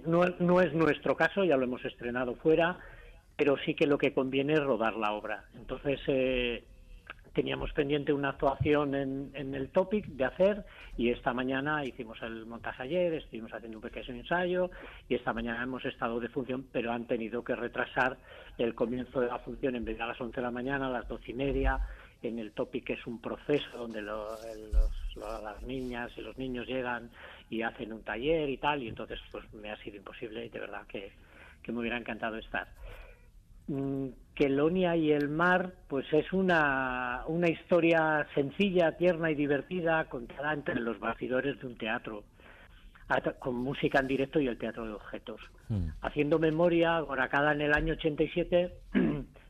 No, 0.06 0.24
no 0.38 0.60
es 0.60 0.72
nuestro 0.74 1.16
caso, 1.16 1.44
ya 1.44 1.56
lo 1.56 1.64
hemos 1.64 1.84
estrenado 1.84 2.34
fuera 2.34 2.78
pero 3.40 3.56
sí 3.64 3.72
que 3.74 3.86
lo 3.86 3.96
que 3.96 4.12
conviene 4.12 4.52
es 4.52 4.62
rodar 4.62 4.96
la 4.96 5.14
obra. 5.14 5.44
Entonces, 5.54 5.98
eh, 6.08 6.62
teníamos 7.32 7.72
pendiente 7.72 8.12
una 8.12 8.28
actuación 8.28 8.94
en, 8.94 9.54
el 9.54 9.70
topic 9.70 10.04
de 10.08 10.26
hacer 10.26 10.66
y 10.98 11.08
esta 11.08 11.32
mañana 11.32 11.82
hicimos 11.82 12.20
el 12.20 12.44
montaje 12.44 12.82
ayer, 12.82 13.14
estuvimos 13.14 13.50
haciendo 13.54 13.78
un 13.78 13.82
pequeño 13.82 14.14
ensayo 14.14 14.70
y 15.08 15.14
esta 15.14 15.32
mañana 15.32 15.62
hemos 15.62 15.82
estado 15.86 16.20
de 16.20 16.28
función, 16.28 16.66
pero 16.70 16.92
han 16.92 17.06
tenido 17.06 17.42
que 17.42 17.56
retrasar 17.56 18.18
el 18.58 18.74
comienzo 18.74 19.22
de 19.22 19.28
la 19.28 19.38
función 19.38 19.74
en 19.74 19.86
vez 19.86 19.96
de 19.96 20.02
a 20.02 20.08
las 20.08 20.20
11 20.20 20.36
de 20.36 20.42
la 20.42 20.50
mañana, 20.50 20.88
a 20.88 20.90
las 20.90 21.08
12 21.08 21.30
y 21.30 21.34
media. 21.34 21.80
En 22.22 22.38
el 22.38 22.52
topic 22.52 22.90
es 22.90 23.06
un 23.06 23.22
proceso 23.22 23.78
donde 23.78 24.02
las 24.02 25.62
niñas 25.62 26.12
y 26.14 26.20
los 26.20 26.36
niños 26.36 26.66
llegan 26.66 27.08
y 27.48 27.62
hacen 27.62 27.90
un 27.94 28.02
taller 28.02 28.50
y 28.50 28.58
tal, 28.58 28.82
y 28.82 28.88
entonces 28.88 29.18
pues 29.32 29.50
me 29.54 29.70
ha 29.70 29.78
sido 29.78 29.96
imposible 29.96 30.44
y 30.44 30.50
de 30.50 30.60
verdad 30.60 30.86
que 30.86 31.10
me 31.68 31.78
hubiera 31.78 31.96
encantado 31.96 32.36
estar. 32.36 32.68
Mm, 33.70 34.08
Kelonia 34.34 34.96
y 34.96 35.12
el 35.12 35.28
mar, 35.28 35.74
pues 35.86 36.04
es 36.12 36.32
una, 36.32 37.22
una 37.28 37.48
historia 37.48 38.26
sencilla, 38.34 38.96
tierna 38.96 39.30
y 39.30 39.36
divertida 39.36 40.06
contada 40.06 40.52
entre 40.54 40.74
los 40.80 40.98
bastidores 40.98 41.60
de 41.60 41.66
un 41.68 41.76
teatro, 41.76 42.24
con 43.38 43.54
música 43.54 44.00
en 44.00 44.08
directo 44.08 44.40
y 44.40 44.48
el 44.48 44.58
teatro 44.58 44.86
de 44.86 44.94
objetos. 44.94 45.40
Mm. 45.68 45.88
Haciendo 46.02 46.40
memoria, 46.40 46.98
Goracada 47.00 47.52
en 47.52 47.60
el 47.60 47.72
año 47.72 47.92
87 47.92 48.72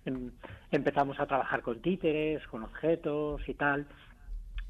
em, 0.05 0.31
empezamos 0.71 1.19
a 1.19 1.27
trabajar 1.27 1.63
con 1.63 1.81
títeres, 1.81 2.47
con 2.49 2.63
objetos 2.63 3.41
y 3.49 3.55
tal, 3.55 3.87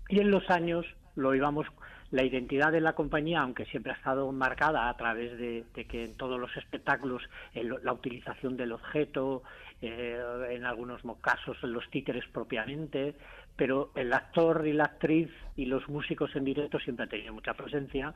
y 0.09 0.21
en 0.21 0.31
los 0.31 0.49
años 0.49 0.87
lo 1.17 1.35
íbamos 1.35 1.67
la 2.11 2.25
identidad 2.25 2.73
de 2.73 2.81
la 2.81 2.95
compañía, 2.95 3.41
aunque 3.41 3.67
siempre 3.67 3.93
ha 3.93 3.97
estado 3.97 4.31
marcada 4.33 4.89
a 4.89 4.97
través 4.97 5.39
de, 5.39 5.65
que 5.89 6.05
en 6.05 6.17
todos 6.17 6.41
los 6.41 6.55
espectáculos 6.57 7.23
la 7.55 7.93
utilización 7.93 8.57
del 8.57 8.73
objeto, 8.73 9.43
eh, 9.83 10.21
en 10.51 10.65
algunos 10.65 11.01
casos 11.21 11.57
los 11.63 11.89
títeres 11.91 12.25
propiamente, 12.33 13.15
pero 13.57 13.91
el 13.95 14.13
actor 14.13 14.67
y 14.67 14.73
la 14.73 14.85
actriz 14.85 15.31
y 15.57 15.67
los 15.67 15.89
músicos 15.89 16.35
en 16.37 16.45
directo 16.45 16.79
siempre 16.79 17.05
han 17.05 17.11
tenido 17.11 17.33
mucha 17.33 17.55
presencia. 17.55 18.13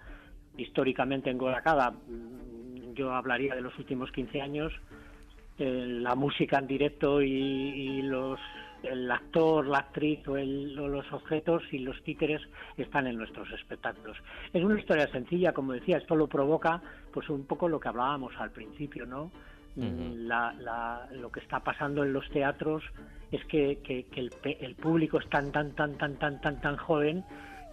Históricamente 0.57 1.31
en 1.31 1.39
Goracada, 1.39 1.91
mm, 1.91 2.95
yo 2.95 3.13
hablaría 3.13 3.55
de 3.55 3.61
los 3.61 3.79
últimos 3.79 4.11
15 4.13 4.41
años, 4.41 4.73
la 5.59 6.15
música 6.15 6.59
en 6.59 6.67
directo 6.67 7.23
y 7.23 8.03
los 8.03 8.41
el 8.85 9.11
actor, 9.11 9.67
la 9.67 9.79
actriz 9.79 10.27
o, 10.29 10.37
los 10.37 11.13
objetos 11.13 11.63
y 11.73 11.79
los 11.79 12.01
títeres 12.03 12.41
están 12.77 13.07
en 13.07 13.17
nuestros 13.17 13.51
espectáculos. 13.53 14.17
Es 14.53 14.63
una 14.63 14.79
historia 14.79 15.09
sencilla, 15.09 15.53
como 15.53 15.73
decía, 15.73 15.99
esto 15.99 16.17
lo 16.17 16.27
provoca 16.27 16.81
pues 17.13 17.29
un 17.29 17.45
poco 17.47 17.69
lo 17.69 17.81
que 17.81 17.89
hablábamos 17.89 18.35
al 18.39 18.51
principio, 18.51 19.07
¿no? 19.07 19.31
lo 19.77 21.33
que 21.33 21.41
está 21.41 21.59
pasando 21.59 22.05
en 22.05 22.13
los 22.13 22.29
teatros 22.31 22.85
es 23.33 23.45
que, 23.47 24.07
el, 24.15 24.75
público 24.77 25.19
es 25.19 25.29
tan, 25.29 25.51
tan, 25.51 25.73
tan, 25.73 25.99
tan, 25.99 26.17
tan, 26.17 26.41
tan, 26.41 26.61
tan 26.61 26.77
joven 26.77 27.25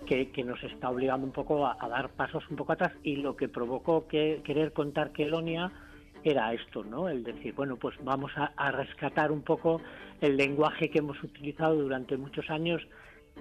que, 0.07 0.43
nos 0.43 0.63
está 0.63 0.89
obligando 0.89 1.27
un 1.27 1.31
poco 1.31 1.67
a, 1.67 1.77
dar 1.87 2.09
pasos 2.09 2.43
un 2.49 2.55
poco 2.55 2.73
atrás 2.73 2.93
y 3.03 3.17
lo 3.17 3.35
que 3.35 3.47
provocó 3.47 4.07
que 4.07 4.41
querer 4.43 4.73
contar 4.73 5.11
Kelonia 5.11 5.71
era 6.23 6.53
esto, 6.53 6.83
¿no? 6.83 7.09
El 7.09 7.23
decir, 7.23 7.53
bueno, 7.53 7.77
pues 7.77 7.95
vamos 8.03 8.31
a, 8.35 8.71
rescatar 8.71 9.31
un 9.31 9.41
poco 9.41 9.81
el 10.19 10.37
lenguaje 10.37 10.89
que 10.89 10.99
hemos 10.99 11.21
utilizado 11.23 11.75
durante 11.75 12.17
muchos 12.17 12.49
años, 12.49 12.81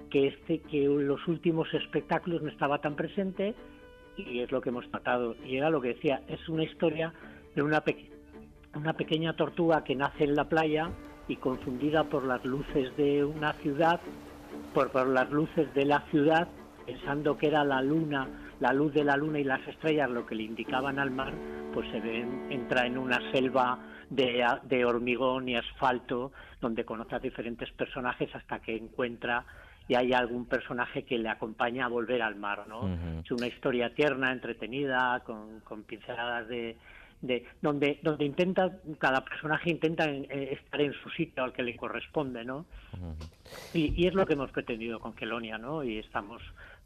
que 0.09 0.27
este, 0.27 0.59
que 0.59 0.85
los 0.85 1.27
últimos 1.27 1.71
espectáculos 1.73 2.41
no 2.41 2.49
estaba 2.49 2.79
tan 2.79 2.95
presente 2.95 3.53
y 4.17 4.39
es 4.39 4.51
lo 4.51 4.61
que 4.61 4.69
hemos 4.69 4.89
tratado. 4.89 5.35
Y 5.45 5.57
era 5.57 5.69
lo 5.69 5.81
que 5.81 5.89
decía, 5.89 6.21
es 6.27 6.47
una 6.49 6.63
historia 6.63 7.13
de 7.55 7.61
una, 7.61 7.83
una 8.75 8.93
pequeña 8.93 9.35
tortuga 9.35 9.83
que 9.83 9.95
nace 9.95 10.23
en 10.23 10.35
la 10.35 10.45
playa 10.45 10.89
y 11.27 11.35
confundida 11.35 12.03
por 12.05 12.25
las 12.25 12.43
luces 12.45 12.95
de 12.97 13.23
una 13.23 13.53
ciudad, 13.53 13.99
por, 14.73 14.91
por 14.91 15.07
las 15.07 15.29
luces 15.29 15.73
de 15.73 15.85
la 15.85 16.01
ciudad, 16.09 16.47
pensando 16.85 17.37
que 17.37 17.47
era 17.47 17.63
la 17.63 17.81
luna 17.81 18.27
la 18.61 18.71
luz 18.71 18.93
de 18.93 19.03
la 19.03 19.17
luna 19.17 19.39
y 19.39 19.43
las 19.43 19.67
estrellas 19.67 20.09
lo 20.09 20.25
que 20.25 20.35
le 20.35 20.43
indicaban 20.43 20.99
al 20.99 21.11
mar, 21.11 21.33
pues 21.73 21.89
se 21.91 21.99
ve, 21.99 22.25
entra 22.49 22.85
en 22.85 22.97
una 22.97 23.19
selva 23.31 23.79
de, 24.09 24.85
hormigón 24.85 25.49
y 25.49 25.55
asfalto, 25.55 26.31
donde 26.61 26.85
conoce 26.85 27.15
a 27.15 27.19
diferentes 27.19 27.71
personajes 27.71 28.33
hasta 28.35 28.59
que 28.59 28.75
encuentra 28.75 29.43
y 29.87 29.95
hay 29.95 30.13
algún 30.13 30.45
personaje 30.45 31.03
que 31.03 31.17
le 31.17 31.27
acompaña 31.27 31.85
a 31.85 31.89
volver 31.89 32.21
al 32.21 32.35
mar, 32.35 32.65
¿no? 32.67 32.87
Es 33.23 33.31
una 33.31 33.47
historia 33.47 33.93
tierna, 33.95 34.31
entretenida, 34.31 35.23
con, 35.25 35.83
pinceladas 35.83 36.47
de, 36.47 36.77
de, 37.21 37.45
donde 37.61 37.99
donde 38.03 38.25
intenta 38.25 38.71
cada 38.99 39.25
personaje 39.25 39.71
intenta 39.71 40.05
eh, 40.05 40.53
estar 40.53 40.81
en 40.81 40.93
su 40.93 41.09
sitio 41.09 41.43
al 41.43 41.53
que 41.53 41.63
le 41.63 41.75
corresponde 41.75 42.43
no 42.43 42.65
y, 43.73 43.93
y, 44.01 44.07
es 44.07 44.13
lo 44.13 44.25
que 44.25 44.33
hemos 44.33 44.51
pretendido 44.51 44.99
con 44.99 45.13
Kelonia 45.13 45.57
no 45.57 45.83
y 45.83 45.99
estamos 45.99 46.41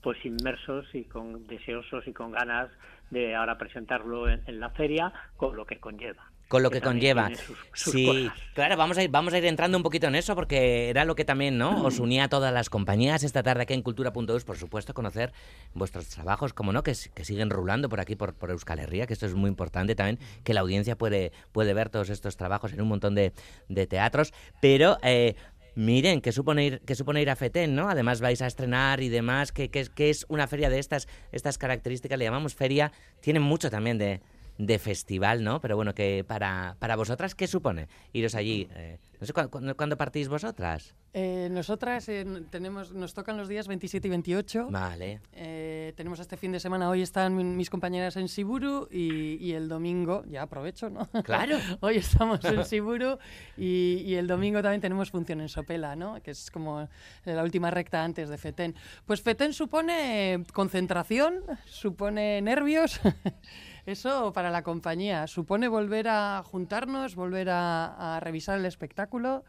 pues 0.06 0.24
inmersos 0.24 0.86
y 0.94 1.04
con 1.06 1.48
deseosos 1.48 2.08
y 2.08 2.13
con 2.13 2.32
ganas 2.32 2.70
de 3.10 3.34
ahora 3.34 3.58
presentarlo 3.58 4.30
en, 4.30 4.60
la 4.60 4.70
feria 4.70 5.12
con 5.36 5.56
lo 5.56 5.65
que 5.65 5.80
conlleva 5.80 6.30
con 6.48 6.62
lo 6.62 6.70
que, 6.70 6.80
conlleva. 6.80 7.32
sí, 7.74 8.30
claro, 8.54 8.78
vamos 8.78 9.00
a 9.00 9.04
ir 9.04 9.10
vamos 9.10 9.34
a 9.34 9.39
ir 9.39 9.46
entrando 9.46 9.78
un 9.78 9.84
poquito 9.84 10.06
en 10.06 10.13
eso 10.13 10.36
porque 10.36 10.91
era 10.91 11.04
lo 11.04 11.15
que 11.15 11.26
también, 11.26 11.58
¿no? 11.58 11.82
Os 11.84 11.98
unía 11.98 12.26
a 12.26 12.30
todas 12.30 12.54
las 12.54 12.70
compañías 12.70 13.24
esta 13.24 13.41
tarde 13.41 13.63
aquí 13.63 13.74
en 13.74 13.82
Cultura.us, 13.82 14.44
por 14.44 14.56
supuesto, 14.56 14.94
conocer 14.94 15.34
vuestros 15.74 16.08
trabajos, 16.10 16.54
como 16.54 16.72
no, 16.72 16.84
que, 16.84 16.94
que 17.15 17.26
siguen 17.26 17.50
rulando 17.50 17.89
por 17.89 18.00
aquí 18.00 18.15
por, 18.15 18.36
por 18.36 18.52
Euskal 18.52 18.78
Herria, 18.78 19.08
que 19.08 19.13
esto 19.13 19.26
es 19.26 19.34
muy 19.34 19.48
importante 19.48 19.96
también, 19.96 20.20
que 20.44 20.54
la 20.54 20.62
audiencia 20.62 20.96
puede 20.96 21.32
puede 21.52 21.74
ver 21.74 21.89
todos 21.89 22.12
estos 22.12 22.38
trabajos 22.38 22.74
en 22.74 22.82
un 22.82 22.89
montón 22.89 23.15
de, 23.15 23.34
de 23.68 23.88
teatros, 23.88 24.32
pero 24.62 25.00
eh, 25.02 25.36
Miren, 25.76 26.22
¿qué 26.22 26.32
supone 26.32 26.66
ir, 26.66 26.82
qué 26.86 26.96
supone 26.96 27.22
ir 27.22 27.30
a 27.30 27.36
FETEN, 27.36 27.76
¿no? 27.76 27.90
Además 27.90 28.22
vais 28.22 28.42
a 28.42 28.48
estrenar 28.48 29.02
y 29.02 29.10
demás, 29.10 29.52
que, 29.52 29.70
es 29.98 30.26
una 30.30 30.48
feria 30.48 30.70
de 30.70 30.80
estas, 30.80 31.10
estas 31.34 31.58
características, 31.58 32.18
le 32.18 32.24
llamamos 32.24 32.56
feria, 32.56 32.94
tiene 33.20 33.42
mucho 33.42 33.70
también 33.70 33.98
de, 33.98 34.22
de 34.58 34.80
festival, 34.80 35.44
¿no? 35.44 35.60
Pero 35.60 35.76
bueno, 35.76 35.94
que 35.94 36.24
para, 36.28 36.76
para 36.80 36.96
vosotras, 36.96 37.36
¿qué 37.36 37.48
supone 37.48 37.88
iros 38.13 38.36
allí? 38.36 38.68
Eh, 38.76 38.98
no 39.20 39.26
sé, 39.26 39.34
¿cuándo, 39.34 39.98
partís 39.98 40.28
vosotras? 40.28 40.94
Eh, 41.13 41.48
nosotras 41.50 42.08
eh, 42.10 42.26
tenemos, 42.50 42.94
nos 42.94 43.13
tocan 43.13 43.38
los 43.38 43.48
días 43.48 43.68
27 43.68 44.08
y 44.08 44.12
28. 44.12 44.68
Vale. 44.70 45.22
tenemos 45.96 46.20
este 46.20 46.38
fin 46.38 46.52
de 46.52 46.60
semana, 46.60 46.89
hoy 46.89 47.02
están 47.02 47.56
mis 47.56 47.70
compañeras 47.70 48.18
en 48.18 48.28
Siburu 48.28 48.88
y, 48.91 49.54
el 49.54 49.70
domingo, 49.70 50.24
ya 50.28 50.44
aprovecho, 50.44 50.89
¿no? 50.89 51.08
Claro. 51.24 51.58
hoy 51.82 51.98
estamos 51.98 52.44
en 52.44 52.65
Siburu 52.65 53.18
y, 53.58 54.04
y, 54.06 54.15
el 54.15 54.28
domingo 54.28 54.62
también 54.62 54.82
tenemos 54.82 55.12
función 55.12 55.41
en 55.41 55.50
Sopela, 55.50 55.96
¿no? 55.96 56.22
Que 56.22 56.32
es 56.32 56.52
como 56.52 56.88
la 57.24 57.44
última 57.44 57.72
recta 57.72 58.04
antes 58.04 58.30
de 58.30 58.38
FETEN. 58.38 58.76
Pues 59.06 59.22
FETEN 59.22 59.54
supone 59.54 60.44
concentración, 60.54 61.41
supone 61.65 62.41
nervios. 62.41 63.00
Eso 63.86 64.34
para 64.34 64.50
la 64.50 64.63
compañía 64.63 65.28
supone 65.28 65.67
volver 65.67 66.08
a 66.08 66.41
juntarnos, 66.43 67.15
volver 67.15 67.50
a, 67.52 68.19
revisar 68.19 68.58
el 68.58 68.65
espectáculo, 68.65 69.43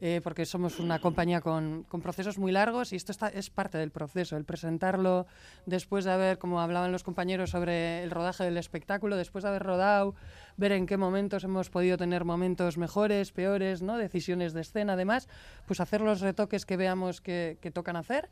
eh, 0.00 0.20
porque 0.22 0.46
somos 0.46 0.80
una 0.80 1.00
compañía 1.00 1.40
con, 1.40 1.86
procesos 2.02 2.38
muy 2.38 2.50
largos 2.50 2.92
y 2.92 2.96
esto 2.96 3.12
está, 3.12 3.28
es 3.28 3.50
parte 3.50 3.78
del 3.78 3.92
proceso, 3.92 4.36
el 4.36 4.44
presentarlo 4.44 5.26
después 5.66 6.04
de 6.04 6.10
haber, 6.10 6.38
como 6.38 6.60
hablaban 6.60 6.90
los 6.90 7.04
compañeros 7.04 7.50
sobre 7.50 8.02
el 8.02 8.10
rodaje 8.10 8.42
del 8.42 8.56
espectáculo, 8.56 9.16
después 9.16 9.44
de 9.44 9.50
haber 9.50 9.62
rodado, 9.62 10.16
ver 10.56 10.72
en 10.72 10.86
qué 10.86 10.96
momentos 10.96 11.44
hemos 11.44 11.70
podido 11.70 11.96
tener 11.96 12.24
momentos 12.24 12.78
mejores, 12.78 13.30
peores, 13.30 13.80
¿no? 13.80 13.96
decisiones 13.96 14.54
de 14.54 14.62
escena, 14.62 14.94
además, 14.94 15.28
pues 15.66 15.78
hacer 15.78 16.00
los 16.00 16.20
retoques 16.20 16.66
que 16.66 16.76
veamos 16.76 17.20
que, 17.20 17.58
que 17.60 17.70
tocan 17.70 17.94
hacer 17.94 18.28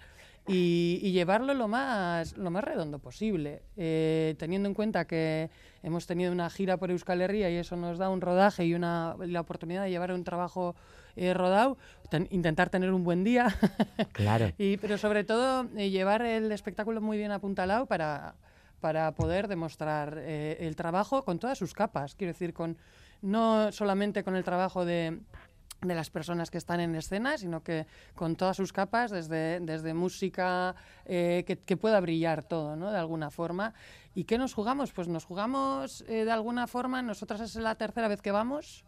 y, 0.48 1.12
llevarlo 1.12 1.54
lo 1.54 1.68
más, 1.68 2.36
lo 2.36 2.50
más 2.50 2.64
redondo 2.64 2.98
posible, 2.98 3.62
eh, 3.76 4.34
teniendo 4.38 4.68
en 4.68 4.74
cuenta 4.74 5.06
que 5.06 5.50
hemos 5.82 6.06
tenido 6.06 6.32
una 6.32 6.50
gira 6.50 6.76
por 6.76 6.90
Euskal 6.90 7.20
Herria 7.20 7.50
y 7.50 7.56
eso 7.56 7.76
nos 7.76 7.98
da 7.98 8.10
un 8.10 8.20
rodaje 8.20 8.64
y 8.64 8.74
una, 8.74 9.16
la 9.18 9.40
oportunidad 9.40 9.84
de 9.84 9.90
llevar 9.90 10.12
un 10.12 10.24
trabajo 10.24 10.74
eh, 11.16 11.32
rodado, 11.32 11.78
intentar 12.30 12.68
tener 12.68 12.92
un 12.92 13.02
buen 13.02 13.24
día, 13.24 13.46
claro. 14.12 14.52
y, 14.58 14.76
pero 14.76 14.98
sobre 14.98 15.24
todo 15.24 15.66
eh, 15.76 15.88
llevar 15.88 16.22
el 16.22 16.52
espectáculo 16.52 17.00
muy 17.00 17.16
bien 17.16 17.32
apuntalado 17.32 17.86
para, 17.86 18.34
para 18.80 19.12
poder 19.12 19.48
demostrar 19.48 20.18
eh, 20.18 20.58
el 20.60 20.76
trabajo 20.76 21.24
con 21.24 21.38
todas 21.38 21.56
sus 21.56 21.72
capas, 21.72 22.14
quiero 22.14 22.34
decir, 22.34 22.52
con 22.52 22.76
no 23.22 23.72
solamente 23.72 24.22
con 24.22 24.36
el 24.36 24.44
trabajo 24.44 24.84
de 24.84 25.18
de 25.88 25.94
las 25.94 26.10
personas 26.10 26.50
que 26.50 26.58
están 26.58 26.80
en 26.80 26.94
escena, 26.94 27.38
sino 27.38 27.62
que 27.62 27.86
con 28.14 28.36
todas 28.36 28.56
sus 28.56 28.72
capas, 28.72 29.10
desde, 29.10 29.60
desde 29.60 29.94
música, 29.94 30.74
eh, 31.04 31.44
que, 31.46 31.76
pueda 31.76 32.00
brillar 32.00 32.42
todo, 32.42 32.76
¿no? 32.76 32.90
De 32.90 32.98
alguna 32.98 33.30
forma. 33.30 33.74
¿Y 34.14 34.24
qué 34.24 34.38
nos 34.38 34.54
jugamos? 34.54 34.92
Pues 34.92 35.08
nos 35.08 35.24
jugamos 35.24 36.02
eh, 36.08 36.24
de 36.24 36.32
alguna 36.32 36.66
forma, 36.66 37.02
nosotras 37.02 37.40
es 37.40 37.56
la 37.56 37.74
tercera 37.74 38.08
vez 38.08 38.22
que 38.22 38.30
vamos, 38.32 38.84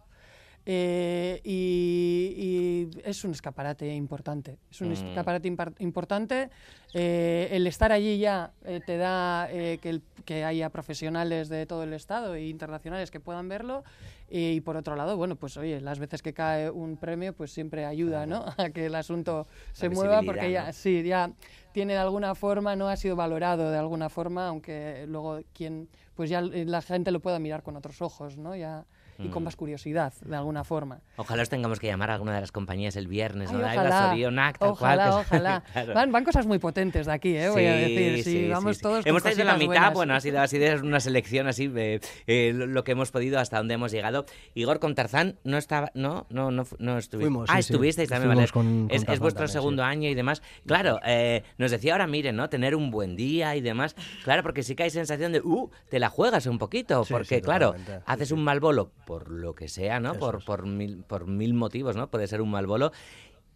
eh, 0.70 1.40
y, 1.44 2.90
es 3.02 3.24
un 3.24 3.30
escaparate 3.30 3.94
importante. 3.94 4.58
Es 4.70 4.82
un 4.82 4.90
mm. 4.90 4.92
escaparate 4.92 5.48
importante. 5.78 6.50
Eh, 6.92 7.48
el 7.52 7.66
estar 7.66 7.90
allí 7.90 8.18
ya 8.18 8.52
eh, 8.66 8.80
te 8.84 8.98
da 8.98 9.48
que, 9.50 10.02
que, 10.26 10.44
haya 10.44 10.68
profesionales 10.68 11.48
de 11.48 11.64
todo 11.64 11.84
el 11.84 11.94
Estado 11.94 12.34
e 12.34 12.48
internacionales 12.48 13.10
que 13.10 13.18
puedan 13.18 13.48
verlo. 13.48 13.82
Y 14.30 14.60
por 14.60 14.76
otro 14.76 14.94
lado, 14.94 15.16
bueno, 15.16 15.36
pues 15.36 15.56
oye, 15.56 15.80
las 15.80 15.98
veces 15.98 16.20
que 16.20 16.34
cae 16.34 16.70
un 16.70 16.98
premio, 16.98 17.32
pues 17.32 17.50
siempre 17.50 17.86
ayuda, 17.86 18.26
¿no? 18.26 18.44
A 18.58 18.70
que 18.70 18.86
el 18.86 18.94
asunto 18.94 19.46
se 19.72 19.88
mueva, 19.88 20.22
porque 20.22 20.50
ya, 20.50 20.72
sí, 20.72 21.02
ya 21.02 21.32
tiene 21.72 21.94
de 21.94 21.98
alguna 22.00 22.34
forma, 22.34 22.76
no 22.76 22.88
ha 22.88 22.96
sido 22.96 23.16
valorado 23.16 23.70
de 23.70 23.78
alguna 23.78 24.08
forma, 24.10 24.48
aunque 24.48 25.06
luego 25.08 25.40
quien, 25.54 25.88
pues 26.14 26.28
ya 26.28 26.42
la 26.42 26.82
gente 26.82 27.10
lo 27.10 27.20
pueda 27.20 27.38
mirar 27.38 27.62
con 27.62 27.76
otros 27.76 28.02
ojos, 28.02 28.36
¿no? 28.36 28.54
Ya, 28.54 28.84
y 29.18 29.28
con 29.28 29.42
mm. 29.42 29.46
más 29.46 29.56
curiosidad, 29.56 30.12
de 30.24 30.36
alguna 30.36 30.62
forma. 30.62 31.00
Ojalá 31.16 31.42
os 31.42 31.48
tengamos 31.48 31.80
que 31.80 31.88
llamar 31.88 32.10
a 32.10 32.14
alguna 32.14 32.34
de 32.34 32.40
las 32.40 32.52
compañías 32.52 32.94
el 32.96 33.08
viernes, 33.08 33.50
¿no? 33.50 33.58
ojalá, 33.58 34.14
ojalá, 34.60 35.18
ojalá. 35.18 35.62
Van, 35.94 36.12
van, 36.12 36.24
cosas 36.24 36.46
muy 36.46 36.58
potentes 36.58 37.06
de 37.06 37.12
aquí, 37.12 37.36
¿eh? 37.36 37.48
voy 37.48 37.64
a 37.66 37.74
decir. 37.74 38.24
Sí, 38.24 38.48
vamos 38.48 38.78
todos 38.78 39.06
Hemos 39.06 39.22
traído 39.22 39.44
la 39.44 39.56
mitad, 39.56 39.92
bueno, 39.92 40.14
ha 40.14 40.20
sido, 40.20 40.40
así 40.40 40.58
de 40.58 40.76
una 40.76 41.00
selección 41.00 41.46
así, 41.46 41.66
de, 41.66 42.00
eh, 42.26 42.52
lo 42.54 42.84
que 42.84 42.92
hemos 42.92 43.10
podido 43.10 43.38
hasta 43.38 43.58
donde 43.58 43.74
hemos 43.74 43.90
llegado. 43.90 44.26
Igor, 44.54 44.78
con 44.78 44.94
Tarzán 44.94 45.38
no 45.44 45.56
estaba, 45.56 45.90
no, 45.94 46.26
no, 46.30 46.50
no, 46.50 46.64
no 46.78 46.98
estuvimos. 46.98 47.48
ah, 47.50 47.58
estuvisteis 47.58 48.08
también, 48.08 48.28
vale. 48.28 48.44
es, 48.90 49.18
vuestro 49.20 49.48
segundo 49.48 49.82
año 49.82 50.08
y 50.08 50.14
demás. 50.14 50.42
Claro, 50.66 51.00
eh, 51.04 51.42
nos 51.56 51.70
decía 51.70 51.92
ahora, 51.92 52.06
miren, 52.06 52.36
¿no? 52.36 52.48
Tener 52.48 52.74
un 52.74 52.90
buen 52.90 53.16
día 53.16 53.56
y 53.56 53.60
demás. 53.60 53.96
Claro, 54.24 54.42
porque 54.42 54.62
sí 54.62 54.74
que 54.74 54.84
hay 54.84 54.90
sensación 54.90 55.32
de, 55.32 55.40
uh, 55.40 55.70
te 55.88 55.98
la 55.98 56.08
juegas 56.08 56.46
un 56.46 56.58
poquito, 56.58 57.04
porque 57.08 57.40
claro, 57.40 57.74
haces 58.06 58.30
un 58.30 58.44
mal 58.44 58.60
bolo 58.60 58.92
por 59.08 59.30
lo 59.30 59.54
que 59.54 59.68
sea 59.68 60.00
¿no? 60.00 60.16
Por, 60.16 60.44
por, 60.44 60.66
mil, 60.66 61.02
por 61.02 61.26
mil 61.26 61.54
motivos, 61.54 61.96
¿no? 61.96 62.10
Puede 62.10 62.26
ser 62.26 62.42
un 62.42 62.50
mal 62.50 62.66
bolo. 62.66 62.92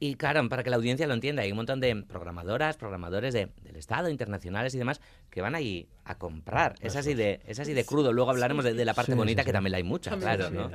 Y 0.01 0.15
claro, 0.15 0.49
para 0.49 0.63
que 0.65 0.71
la 0.71 0.77
audiencia 0.77 1.07
lo 1.07 1.13
entienda, 1.13 1.43
hay 1.43 1.51
un 1.51 1.59
montón 1.59 1.79
de 1.79 1.95
programadoras, 1.95 2.79
programadores 2.79 3.35
de, 3.35 3.51
del 3.63 3.77
Estado, 3.77 4.09
internacionales 4.09 4.75
y 4.75 4.79
demás, 4.79 5.03
que 5.29 5.43
van 5.43 5.55
ahí 5.55 5.87
a 6.05 6.17
comprar. 6.17 6.75
Es 6.81 6.97
así 6.97 7.13
de, 7.13 7.41
es 7.47 7.61
así 7.61 7.75
de 7.75 7.85
crudo. 7.85 8.15
Luego 8.15 8.31
hablaremos 8.31 8.65
de, 8.65 8.85
la 8.85 8.95
parte 8.95 9.15
bonita, 9.15 9.45
que 9.45 9.53
también 9.53 9.73
la 9.73 9.77
hay 9.77 9.85
mucha, 9.85 10.17
claro, 10.17 10.49
¿no? 10.51 10.71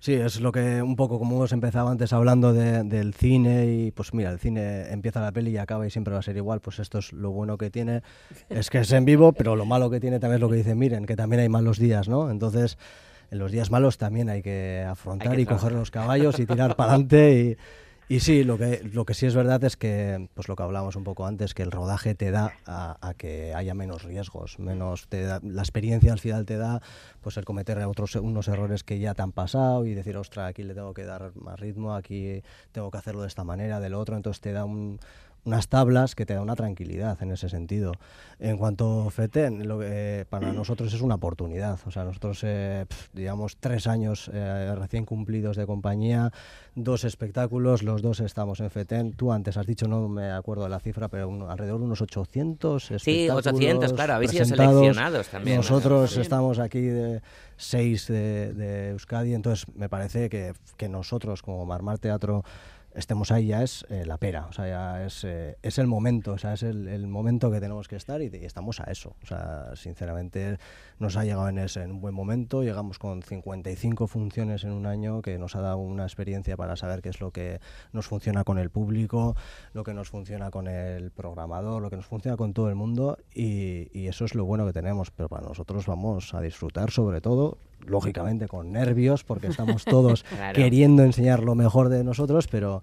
Sí, 0.00 0.12
es 0.12 0.38
lo 0.38 0.52
que 0.52 0.82
un 0.82 0.96
poco 0.96 1.18
como 1.18 1.36
hemos 1.36 1.52
empezado 1.52 1.88
antes 1.88 2.12
hablando 2.12 2.52
del 2.52 3.14
cine 3.14 3.66
y 3.66 3.90
pues 3.90 4.12
mira, 4.12 4.30
el 4.30 4.38
cine 4.38 4.92
empieza 4.92 5.22
la 5.22 5.32
peli 5.32 5.50
y 5.50 5.56
acaba 5.56 5.86
y 5.86 5.90
siempre 5.90 6.12
va 6.12 6.20
a 6.20 6.22
ser 6.22 6.36
igual. 6.36 6.60
Pues 6.60 6.78
esto 6.78 6.98
es 6.98 7.14
lo 7.14 7.30
bueno 7.30 7.56
que 7.56 7.70
tiene, 7.70 8.02
es 8.50 8.68
que 8.68 8.80
es 8.80 8.92
en 8.92 9.06
vivo, 9.06 9.32
pero 9.32 9.56
lo 9.56 9.64
malo 9.64 9.88
que 9.88 9.98
tiene 9.98 10.20
también 10.20 10.36
es 10.36 10.40
lo 10.42 10.50
que 10.50 10.56
dice 10.56 10.74
Miren, 10.74 11.06
que 11.06 11.16
también 11.16 11.40
hay 11.40 11.48
malos 11.48 11.78
días, 11.78 12.06
¿no? 12.06 12.30
Entonces 12.30 12.76
en 13.30 13.38
los 13.38 13.52
días 13.52 13.70
malos 13.70 13.98
también 13.98 14.28
hay 14.28 14.42
que 14.42 14.84
afrontar 14.88 15.38
y 15.38 15.46
coger 15.46 15.72
los 15.72 15.90
caballos 15.90 16.38
y 16.38 16.46
tirar 16.46 16.76
para 16.76 16.92
adelante. 16.92 17.56
Y, 18.06 18.20
sí, 18.20 18.44
lo 18.44 18.58
que, 18.58 18.82
lo 18.92 19.06
que 19.06 19.14
sí 19.14 19.24
es 19.24 19.34
verdad 19.34 19.64
es 19.64 19.78
que, 19.78 20.28
pues 20.34 20.46
lo 20.46 20.56
que 20.56 20.62
hablábamos 20.62 20.94
un 20.94 21.04
poco 21.04 21.26
antes, 21.26 21.54
que 21.54 21.62
el 21.62 21.70
rodaje 21.70 22.14
te 22.14 22.30
da 22.30 22.52
a, 22.66 23.14
que 23.16 23.54
haya 23.54 23.74
menos 23.74 24.02
riesgos, 24.02 24.58
menos 24.58 25.08
te 25.08 25.24
la 25.24 25.62
experiencia 25.62 26.12
al 26.12 26.18
final 26.18 26.44
te 26.44 26.58
da 26.58 26.82
pues 27.22 27.38
el 27.38 27.46
cometer 27.46 27.78
otros 27.78 28.14
unos 28.16 28.48
errores 28.48 28.84
que 28.84 28.98
ya 28.98 29.14
te 29.14 29.22
han 29.22 29.32
pasado 29.32 29.86
y 29.86 29.94
decir, 29.94 30.18
ostras, 30.18 30.50
aquí 30.50 30.62
le 30.62 30.74
tengo 30.74 30.92
que 30.92 31.04
dar 31.04 31.32
más 31.34 31.58
ritmo, 31.58 31.94
aquí 31.94 32.42
tengo 32.72 32.90
que 32.90 32.98
hacerlo 32.98 33.22
de 33.22 33.28
esta 33.28 33.42
manera, 33.42 33.80
del 33.80 33.94
otro, 33.94 34.16
entonces 34.16 34.42
te 34.42 34.52
da 34.52 34.66
un, 34.66 35.00
unas 35.44 35.68
tablas 35.68 36.14
que 36.14 36.26
te 36.26 36.34
da 36.34 36.42
una 36.42 36.56
tranquilidad 36.56 37.22
en 37.22 37.30
ese 37.30 37.48
sentido. 37.48 37.92
En 38.38 38.56
cuanto 38.56 39.06
a 39.06 39.10
FETEN, 39.10 39.66
lo 39.68 39.78
que, 39.78 40.26
para 40.28 40.52
nosotros 40.52 40.92
es 40.92 41.00
una 41.00 41.16
oportunidad. 41.16 41.78
O 41.86 41.90
sea, 41.90 42.04
nosotros, 42.04 42.40
eh, 42.42 42.86
digamos, 43.12 43.56
tres 43.58 43.86
años 43.86 44.30
eh, 44.32 44.74
recién 44.76 45.04
cumplidos 45.04 45.56
de 45.56 45.66
compañía, 45.66 46.32
dos 46.74 47.04
espectáculos, 47.04 47.82
los 47.82 48.02
dos 48.02 48.20
estamos 48.20 48.60
en 48.60 48.70
FETEN. 48.70 49.12
Tú 49.12 49.32
antes 49.32 49.56
has 49.56 49.66
dicho, 49.66 49.86
no 49.86 50.08
me 50.08 50.30
acuerdo 50.32 50.64
de 50.64 50.70
la 50.70 50.80
cifra, 50.80 51.08
pero 51.08 51.30
alrededor 51.50 51.78
de 51.78 51.86
unos 51.86 52.00
800 52.00 52.90
espectáculos. 52.90 53.44
Sí, 53.44 53.50
800, 53.50 53.92
claro, 53.92 54.14
habéis 54.14 54.30
sido 54.30 54.44
seleccionados 54.44 55.28
también. 55.28 55.58
Nosotros 55.58 56.16
estamos 56.16 56.58
aquí 56.58 56.80
de 56.80 57.20
seis 57.56 58.08
de, 58.08 58.52
de, 58.52 58.90
Euskadi, 58.90 59.34
entonces 59.34 59.66
me 59.76 59.88
parece 59.88 60.28
que, 60.28 60.54
que 60.76 60.88
nosotros, 60.88 61.42
como 61.42 61.64
Marmar 61.64 61.98
Teatro, 61.98 62.44
estemos 62.94 63.30
ahí 63.32 63.48
ya 63.48 63.62
es 63.62 63.84
eh, 63.90 64.04
la 64.06 64.18
pera, 64.18 64.46
o 64.46 64.52
sea, 64.52 64.68
ya 64.68 65.04
es, 65.04 65.24
eh, 65.24 65.56
es 65.62 65.78
el 65.78 65.86
momento, 65.86 66.32
o 66.32 66.38
sea, 66.38 66.54
es 66.54 66.62
el, 66.62 67.06
momento 67.06 67.50
que 67.50 67.60
tenemos 67.60 67.88
que 67.88 67.96
estar 67.96 68.22
y, 68.22 68.26
estamos 68.42 68.80
a 68.80 68.84
eso. 68.84 69.14
O 69.22 69.26
sea, 69.26 69.74
sinceramente 69.76 70.58
nos 70.98 71.16
ha 71.16 71.24
llegado 71.24 71.48
en 71.48 71.58
ese 71.58 71.82
en 71.82 71.92
un 71.92 72.00
buen 72.00 72.14
momento, 72.14 72.62
llegamos 72.62 72.98
con 72.98 73.22
55 73.22 74.06
funciones 74.06 74.64
en 74.64 74.72
un 74.72 74.86
año 74.86 75.22
que 75.22 75.38
nos 75.38 75.56
ha 75.56 75.60
dado 75.60 75.78
una 75.78 76.04
experiencia 76.04 76.56
para 76.56 76.76
saber 76.76 77.02
qué 77.02 77.08
es 77.10 77.20
lo 77.20 77.30
que 77.30 77.60
nos 77.92 78.06
funciona 78.06 78.44
con 78.44 78.58
el 78.58 78.70
público, 78.70 79.36
lo 79.72 79.84
que 79.84 79.94
nos 79.94 80.08
funciona 80.08 80.50
con 80.50 80.68
el 80.68 81.10
programador, 81.10 81.82
lo 81.82 81.90
que 81.90 81.96
nos 81.96 82.06
funciona 82.06 82.36
con 82.36 82.52
todo 82.54 82.68
el 82.68 82.74
mundo 82.74 83.18
y, 83.34 83.88
y 83.92 84.08
eso 84.08 84.24
es 84.24 84.34
lo 84.34 84.44
bueno 84.44 84.66
que 84.66 84.72
tenemos, 84.72 85.10
pero 85.10 85.28
para 85.28 85.46
nosotros 85.46 85.86
vamos 85.86 86.34
a 86.34 86.40
disfrutar 86.40 86.90
sobre 86.90 87.20
todo 87.20 87.58
lógicamente 87.86 88.48
con 88.48 88.72
nervios, 88.72 89.24
porque 89.24 89.48
estamos 89.48 89.84
todos 89.84 90.24
queriendo 90.54 91.02
enseñar 91.02 91.42
lo 91.42 91.54
mejor 91.54 91.88
de 91.88 92.04
nosotros, 92.04 92.46
pero 92.48 92.82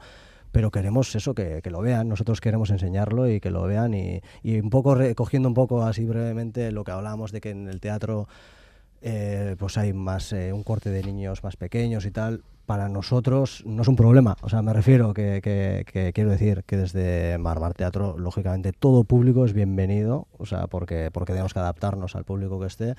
pero 0.51 0.69
queremos 0.69 1.15
eso, 1.15 1.33
que, 1.33 1.61
lo 1.71 1.79
vean, 1.79 2.09
nosotros 2.09 2.41
queremos 2.41 2.71
enseñarlo 2.71 3.29
y 3.29 3.39
que 3.39 3.51
lo 3.51 3.63
vean 3.63 3.93
y, 3.93 4.21
y 4.43 4.59
un 4.59 4.69
poco 4.69 4.95
recogiendo 4.95 5.47
un 5.47 5.55
poco 5.55 5.81
así 5.83 6.03
brevemente 6.05 6.73
lo 6.73 6.83
que 6.83 6.91
hablábamos 6.91 7.31
de 7.31 7.39
que 7.39 7.51
en 7.51 7.69
el 7.69 7.79
teatro 7.79 8.27
eh, 9.03 9.55
pues 9.57 9.77
hay 9.79 9.93
más 9.93 10.31
eh, 10.31 10.53
un 10.53 10.61
corte 10.63 10.91
de 10.91 11.01
niños 11.01 11.43
más 11.43 11.55
pequeños 11.55 12.05
y 12.05 12.11
tal, 12.11 12.43
para 12.67 12.87
nosotros 12.87 13.63
no 13.65 13.81
es 13.81 13.87
un 13.87 13.95
problema, 13.95 14.37
o 14.41 14.49
sea, 14.49 14.61
me 14.61 14.73
refiero 14.73 15.15
que, 15.15 15.41
que, 15.41 16.11
quiero 16.13 16.29
decir 16.29 16.63
que 16.65 16.77
desde 16.77 17.39
Marmar 17.39 17.73
Teatro, 17.73 18.15
lógicamente 18.19 18.71
todo 18.73 19.03
público 19.03 19.43
es 19.43 19.53
bienvenido, 19.53 20.27
o 20.37 20.45
sea, 20.45 20.67
porque, 20.67 21.09
porque 21.11 21.33
tenemos 21.33 21.53
que 21.53 21.59
adaptarnos 21.59 22.15
al 22.15 22.25
público 22.25 22.59
que 22.59 22.67
esté 22.67 22.93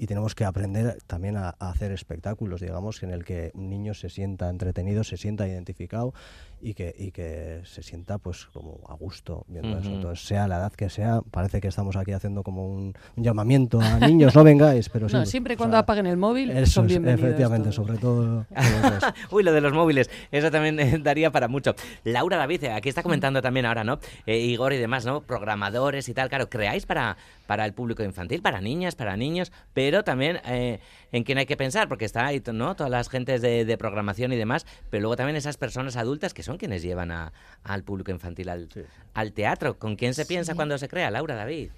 y 0.00 0.06
tenemos 0.06 0.34
que 0.34 0.46
aprender 0.46 0.96
también 1.06 1.36
a, 1.36 1.50
hacer 1.58 1.92
espectáculos, 1.92 2.62
digamos, 2.62 3.02
en 3.02 3.10
el 3.10 3.22
que 3.22 3.50
un 3.52 3.68
niño 3.68 3.92
se 3.92 4.08
sienta 4.08 4.48
entretenido, 4.48 5.04
se 5.04 5.18
sienta 5.18 5.46
identificado 5.46 6.14
y 6.62 6.72
que, 6.72 6.94
y 6.98 7.10
que 7.10 7.60
se 7.64 7.82
sienta 7.82 8.16
pues 8.16 8.46
como 8.46 8.80
a 8.88 8.94
gusto 8.94 9.44
viendo 9.46 9.78
eso. 9.78 9.90
Entonces, 9.90 10.26
sea 10.26 10.48
la 10.48 10.56
edad 10.56 10.72
que 10.72 10.88
sea, 10.88 11.20
parece 11.30 11.60
que 11.60 11.68
estamos 11.68 11.96
aquí 11.96 12.12
haciendo 12.12 12.42
como 12.42 12.66
un, 12.66 12.94
llamamiento 13.16 13.78
a 13.78 13.98
niños, 13.98 14.34
no 14.34 14.42
vengáis, 14.42 14.88
pero 14.88 15.06
no, 15.12 15.26
siempre 15.26 15.58
cuando 15.58 15.76
apaguen 15.76 16.06
el 16.06 16.16
móvil 16.16 16.66
son 16.66 16.86
bienvenidos. 16.86 17.22
efectivamente, 17.22 17.70
sobre 17.70 17.98
todo. 17.98 18.46
Uy, 19.30 19.42
lo 19.42 19.52
de 19.52 19.60
los 19.60 19.74
móviles, 19.74 20.08
eso 20.32 20.50
también 20.50 20.80
eh, 20.80 20.98
daría 20.98 21.30
para 21.30 21.46
mucho. 21.46 21.74
Laura 22.04 22.38
David, 22.38 22.64
eh, 22.64 22.72
aquí 22.72 22.88
está 22.88 23.02
comentando 23.02 23.42
también 23.42 23.66
ahora, 23.66 23.84
¿no? 23.84 23.98
Eh, 24.24 24.38
Igor 24.38 24.72
y 24.72 24.78
demás, 24.78 25.04
¿no? 25.04 25.20
Programadores 25.20 26.08
y 26.08 26.14
tal, 26.14 26.30
claro, 26.30 26.48
creáis 26.48 26.86
para, 26.86 27.18
para 27.46 27.66
el 27.66 27.74
público 27.74 28.02
infantil, 28.02 28.40
para 28.40 28.62
niñas, 28.62 28.94
para 28.94 29.14
niños, 29.18 29.52
pero 29.74 29.89
también 30.04 30.40
eh, 30.46 30.80
en 31.12 31.24
quién 31.24 31.38
hay 31.38 31.46
que 31.46 31.56
pensar, 31.56 31.88
porque 31.88 32.04
está 32.04 32.26
ahí, 32.26 32.42
¿no? 32.52 32.74
Todas 32.74 32.90
las 32.90 33.08
gentes 33.08 33.42
de, 33.42 33.76
programación 33.78 34.32
y 34.32 34.36
demás, 34.36 34.66
pero 34.90 35.02
luego 35.02 35.16
también 35.16 35.36
esas 35.36 35.56
personas 35.56 35.96
adultas 35.96 36.34
que 36.34 36.42
son 36.42 36.58
quienes 36.58 36.82
llevan 36.82 37.10
al 37.10 37.84
público 37.84 38.10
infantil 38.10 38.48
al, 38.48 39.32
teatro. 39.32 39.78
¿Con 39.78 39.96
quién 39.96 40.14
se 40.14 40.26
piensa 40.26 40.54
cuando 40.54 40.76
se 40.78 40.88
crea, 40.88 41.10
Laura, 41.10 41.34
David? 41.34 41.70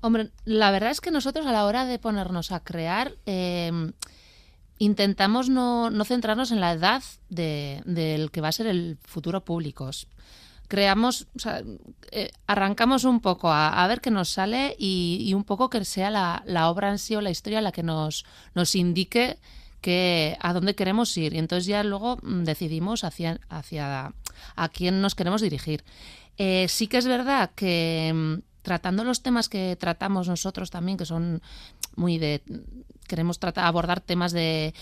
Hombre, 0.00 0.30
la 0.44 0.70
verdad 0.70 0.90
es 0.90 1.00
que 1.00 1.10
nosotros 1.10 1.46
a 1.46 1.52
la 1.52 1.64
hora 1.64 1.84
de 1.84 1.98
ponernos 1.98 2.52
a 2.52 2.60
crear... 2.60 3.14
Eh, 3.26 3.92
intentamos 4.78 5.48
no, 5.48 5.90
centrarnos 6.04 6.52
en 6.52 6.60
la 6.60 6.72
edad 6.72 7.02
del 7.28 8.30
que 8.30 8.40
va 8.40 8.48
a 8.48 8.52
ser 8.52 8.66
el 8.66 8.98
futuro 9.02 9.44
público 9.44 9.90
creamos, 10.68 11.26
o 11.34 11.38
sea, 11.38 11.62
eh, 12.12 12.30
arrancamos 12.46 13.04
un 13.04 13.20
poco 13.20 13.50
a, 13.50 13.86
ver 13.88 14.00
qué 14.00 14.10
nos 14.10 14.28
sale 14.28 14.76
y, 14.78 15.32
un 15.34 15.44
poco 15.44 15.70
que 15.70 15.84
sea 15.84 16.10
la, 16.10 16.42
la, 16.46 16.70
obra 16.70 16.90
en 16.90 16.98
sí 16.98 17.16
o 17.16 17.20
la 17.20 17.30
historia 17.30 17.60
la 17.60 17.72
que 17.72 17.82
nos, 17.82 18.24
nos 18.54 18.74
indique 18.74 19.38
que, 19.80 20.36
a 20.40 20.52
dónde 20.52 20.74
queremos 20.74 21.16
ir. 21.16 21.34
Y 21.34 21.38
entonces 21.38 21.66
ya 21.66 21.82
luego 21.82 22.18
mm, 22.22 22.44
decidimos 22.44 23.04
hacia, 23.04 23.40
hacia 23.48 24.12
a 24.56 24.68
quién 24.68 25.00
nos 25.00 25.14
queremos 25.14 25.40
dirigir. 25.40 25.84
Eh, 26.36 26.66
sí 26.68 26.86
que 26.86 26.98
es 26.98 27.06
verdad 27.06 27.50
que 27.54 28.12
mm, 28.14 28.34
tratando 28.62 29.04
los 29.04 29.22
temas 29.22 29.48
que 29.48 29.76
tratamos 29.76 30.28
nosotros 30.28 30.70
también, 30.70 30.98
que 30.98 31.06
son 31.06 31.42
muy 31.98 32.18
de 32.18 32.42
queremos 33.08 33.40
tratar 33.40 33.64
abordar 33.64 34.00
temas 34.00 34.32
de, 34.32 34.74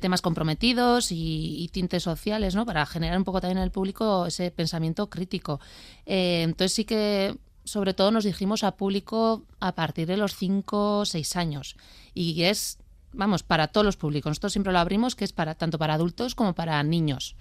temas 0.00 0.22
comprometidos 0.22 1.08
y, 1.10 1.68
tintes 1.72 2.04
sociales, 2.04 2.54
¿no? 2.54 2.64
Para 2.64 2.86
generar 2.86 3.18
un 3.18 3.24
poco 3.24 3.40
también 3.40 3.58
en 3.58 3.64
el 3.64 3.70
público 3.70 4.26
ese 4.26 4.50
pensamiento 4.50 5.10
crítico. 5.10 5.60
Eh, 6.06 6.42
entonces 6.42 6.72
sí 6.72 6.84
que 6.84 7.36
sobre 7.64 7.94
todo 7.94 8.10
nos 8.10 8.24
dirigimos 8.24 8.62
a 8.62 8.76
público 8.76 9.42
a 9.58 9.74
partir 9.74 10.06
de 10.06 10.16
los 10.16 10.36
5 10.36 11.00
o 11.00 11.04
6 11.04 11.36
años. 11.36 11.76
Y 12.14 12.42
es, 12.44 12.78
vamos, 13.12 13.42
para 13.42 13.68
todos 13.68 13.84
los 13.84 13.96
públicos. 13.96 14.30
Nosotros 14.30 14.52
siempre 14.52 14.72
lo 14.72 14.78
abrimos 14.78 15.16
que 15.16 15.24
es 15.24 15.32
para 15.32 15.54
tanto 15.54 15.78
para 15.78 15.94
adultos 15.94 16.34
como 16.34 16.54
para 16.54 16.82
niños, 16.82 17.36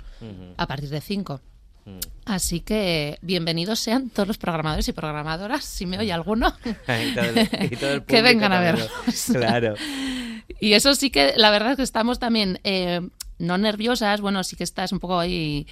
a 0.58 0.68
partir 0.68 0.90
de 0.90 1.02
5. 1.02 1.42
Mm. 1.86 2.00
Así 2.26 2.62
que 2.62 3.18
bienvenidos 3.22 3.80
sean 3.80 4.10
todos 4.10 4.28
los 4.28 4.38
programadores 4.38 4.88
y 4.88 4.94
programadoras, 4.94 5.66
si 5.66 5.86
me 5.86 5.98
oye 6.00 6.14
alguno, 6.14 6.54
que 8.08 8.22
vengan 8.22 8.54
a 8.54 8.60
verlos. 8.60 8.90
Claro. 9.32 9.76
Y 10.60 10.74
eso 10.74 10.94
sí 10.96 11.10
que, 11.10 11.34
la 11.36 11.52
verdad 11.52 11.72
es 11.72 11.78
que 11.78 11.84
estamos 11.84 12.20
también 12.20 12.60
eh, 12.64 13.02
no 13.38 13.58
nerviosas, 13.58 14.22
bueno, 14.22 14.44
sí 14.44 14.56
que 14.56 14.64
estás 14.64 14.92
un 14.92 15.00
poco 15.00 15.20
ahí 15.20 15.68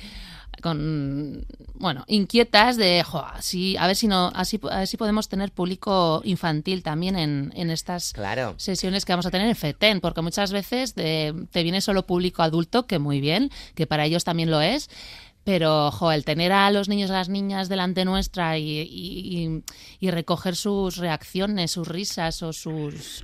con 0.62 1.46
bueno 1.76 2.04
inquietas 2.08 2.78
de 2.78 3.02
jo, 3.04 3.20
así 3.20 3.78
a 3.78 3.88
ver 3.88 3.96
si 3.96 4.08
no 4.08 4.32
así 4.36 4.60
a 4.70 4.80
ver 4.80 4.88
si 4.88 4.98
podemos 4.98 5.30
tener 5.30 5.52
público 5.52 6.22
infantil 6.26 6.84
también 6.84 7.16
en, 7.18 7.54
en 7.56 7.72
estas 7.72 8.14
sesiones 8.58 9.06
que 9.06 9.14
vamos 9.14 9.26
a 9.26 9.32
tener 9.32 9.48
en 9.48 9.56
FETEN 9.56 10.02
porque 10.02 10.22
muchas 10.22 10.52
veces 10.52 10.94
te 10.94 11.34
viene 11.54 11.82
solo 11.82 12.06
público 12.06 12.44
adulto 12.44 12.86
que 12.86 13.00
muy 13.00 13.22
bien 13.22 13.50
que 13.76 13.88
para 13.88 14.06
ellos 14.06 14.24
también 14.24 14.52
lo 14.52 14.62
es 14.62 14.90
pero, 15.44 15.88
ojo, 15.88 16.12
el 16.12 16.24
tener 16.24 16.52
a 16.52 16.70
los 16.72 16.88
niños 16.88 17.10
y 17.10 17.14
las 17.14 17.30
niñas 17.30 17.68
delante 17.68 18.06
nuestra 18.06 18.58
y, 18.58 19.64
y, 20.00 20.12
recoger 20.12 20.56
sus 20.56 20.98
reacciones, 20.98 21.72
sus 21.72 21.88
risas 21.88 22.44
o 22.44 22.54
sus... 22.54 23.24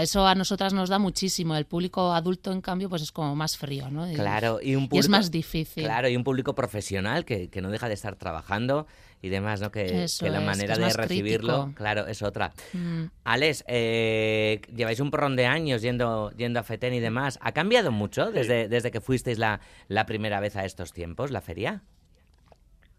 eso 0.00 0.26
a 0.26 0.34
nosotras 0.36 0.72
nos 0.72 0.88
da 0.88 0.98
muchísimo. 0.98 1.56
El 1.56 1.66
público 1.66 2.12
adulto, 2.12 2.52
en 2.52 2.60
cambio, 2.60 2.88
pues 2.88 3.02
es 3.02 3.10
como 3.10 3.34
más 3.34 3.56
frío, 3.56 3.90
¿no? 3.90 4.06
claro, 4.14 4.60
y, 4.62 4.76
un 4.76 4.88
es 4.92 5.08
más 5.08 5.30
difícil. 5.30 5.84
Claro, 5.84 6.08
y 6.08 6.16
un 6.16 6.22
público 6.22 6.54
profesional 6.54 7.24
que, 7.24 7.48
que 7.48 7.60
no 7.60 7.70
deja 7.70 7.88
de 7.88 7.94
estar 7.94 8.14
trabajando 8.14 8.86
y 9.22 9.28
demás, 9.28 9.60
¿no? 9.60 9.70
Que, 9.70 10.06
la 10.22 10.40
manera 10.40 10.76
de 10.76 10.92
recibirlo, 10.92 11.72
claro, 11.74 12.06
es 12.06 12.22
otra. 12.22 12.52
Mm. 12.72 13.04
Alex, 13.24 13.64
eh, 13.68 14.60
lleváis 14.74 15.00
un 15.00 15.10
porrón 15.10 15.36
de 15.36 15.46
años 15.46 15.82
yendo, 15.82 16.30
yendo 16.36 16.60
a 16.60 16.62
FETEN 16.62 16.94
y 16.94 17.00
demás. 17.00 17.38
¿Ha 17.42 17.52
cambiado 17.52 17.92
mucho 17.92 18.30
desde, 18.30 18.68
desde 18.68 18.90
que 18.90 19.00
fuisteis 19.00 19.38
la, 19.38 19.60
la 19.88 20.06
primera 20.06 20.40
vez 20.40 20.56
a 20.56 20.64
estos 20.64 20.92
tiempos, 20.92 21.30
la 21.30 21.40
feria? 21.40 21.82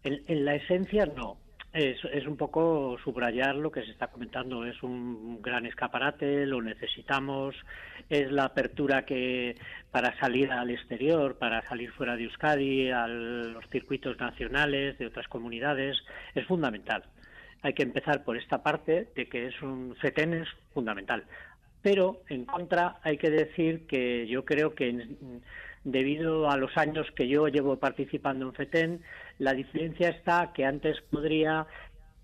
en 0.04 0.44
la 0.44 0.56
esencia 0.56 1.06
no. 1.06 1.36
Es, 1.72 2.04
es, 2.12 2.26
un 2.26 2.36
poco 2.36 2.98
subrayar 3.02 3.54
lo 3.56 3.72
que 3.72 3.82
se 3.82 3.92
está 3.92 4.08
comentando. 4.08 4.66
Es 4.66 4.82
un 4.82 5.40
gran 5.40 5.64
escaparate, 5.64 6.44
lo 6.44 6.60
necesitamos. 6.60 7.54
Es 8.10 8.30
la 8.30 8.44
apertura 8.44 9.06
que 9.06 9.56
para 9.90 10.18
salir 10.18 10.52
al 10.52 10.68
exterior, 10.70 11.38
para 11.38 11.66
salir 11.68 11.90
fuera 11.92 12.16
de 12.16 12.24
Euskadi, 12.24 12.90
a 12.90 13.08
los 13.08 13.66
circuitos 13.70 14.18
nacionales 14.20 14.98
de 14.98 15.06
otras 15.06 15.28
comunidades, 15.28 15.96
es 16.34 16.46
fundamental. 16.46 17.04
Hay 17.62 17.72
que 17.72 17.84
empezar 17.84 18.22
por 18.22 18.36
esta 18.36 18.62
parte 18.62 19.08
de 19.14 19.28
que 19.28 19.46
es 19.46 19.62
un 19.62 19.96
FETEN 19.96 20.34
es 20.34 20.48
fundamental. 20.74 21.24
Pero 21.80 22.22
en 22.28 22.44
contra 22.44 22.98
hay 23.02 23.16
que 23.16 23.30
decir 23.30 23.86
que 23.86 24.26
yo 24.26 24.44
creo 24.44 24.74
que 24.74 25.06
debido 25.84 26.50
a 26.50 26.56
los 26.56 26.76
años 26.76 27.06
que 27.16 27.28
yo 27.28 27.48
llevo 27.48 27.76
participando 27.78 28.46
en 28.46 28.54
FETEN, 28.54 29.02
la 29.38 29.52
diferencia 29.52 30.08
está 30.08 30.52
que 30.52 30.64
antes 30.64 31.00
podría 31.10 31.66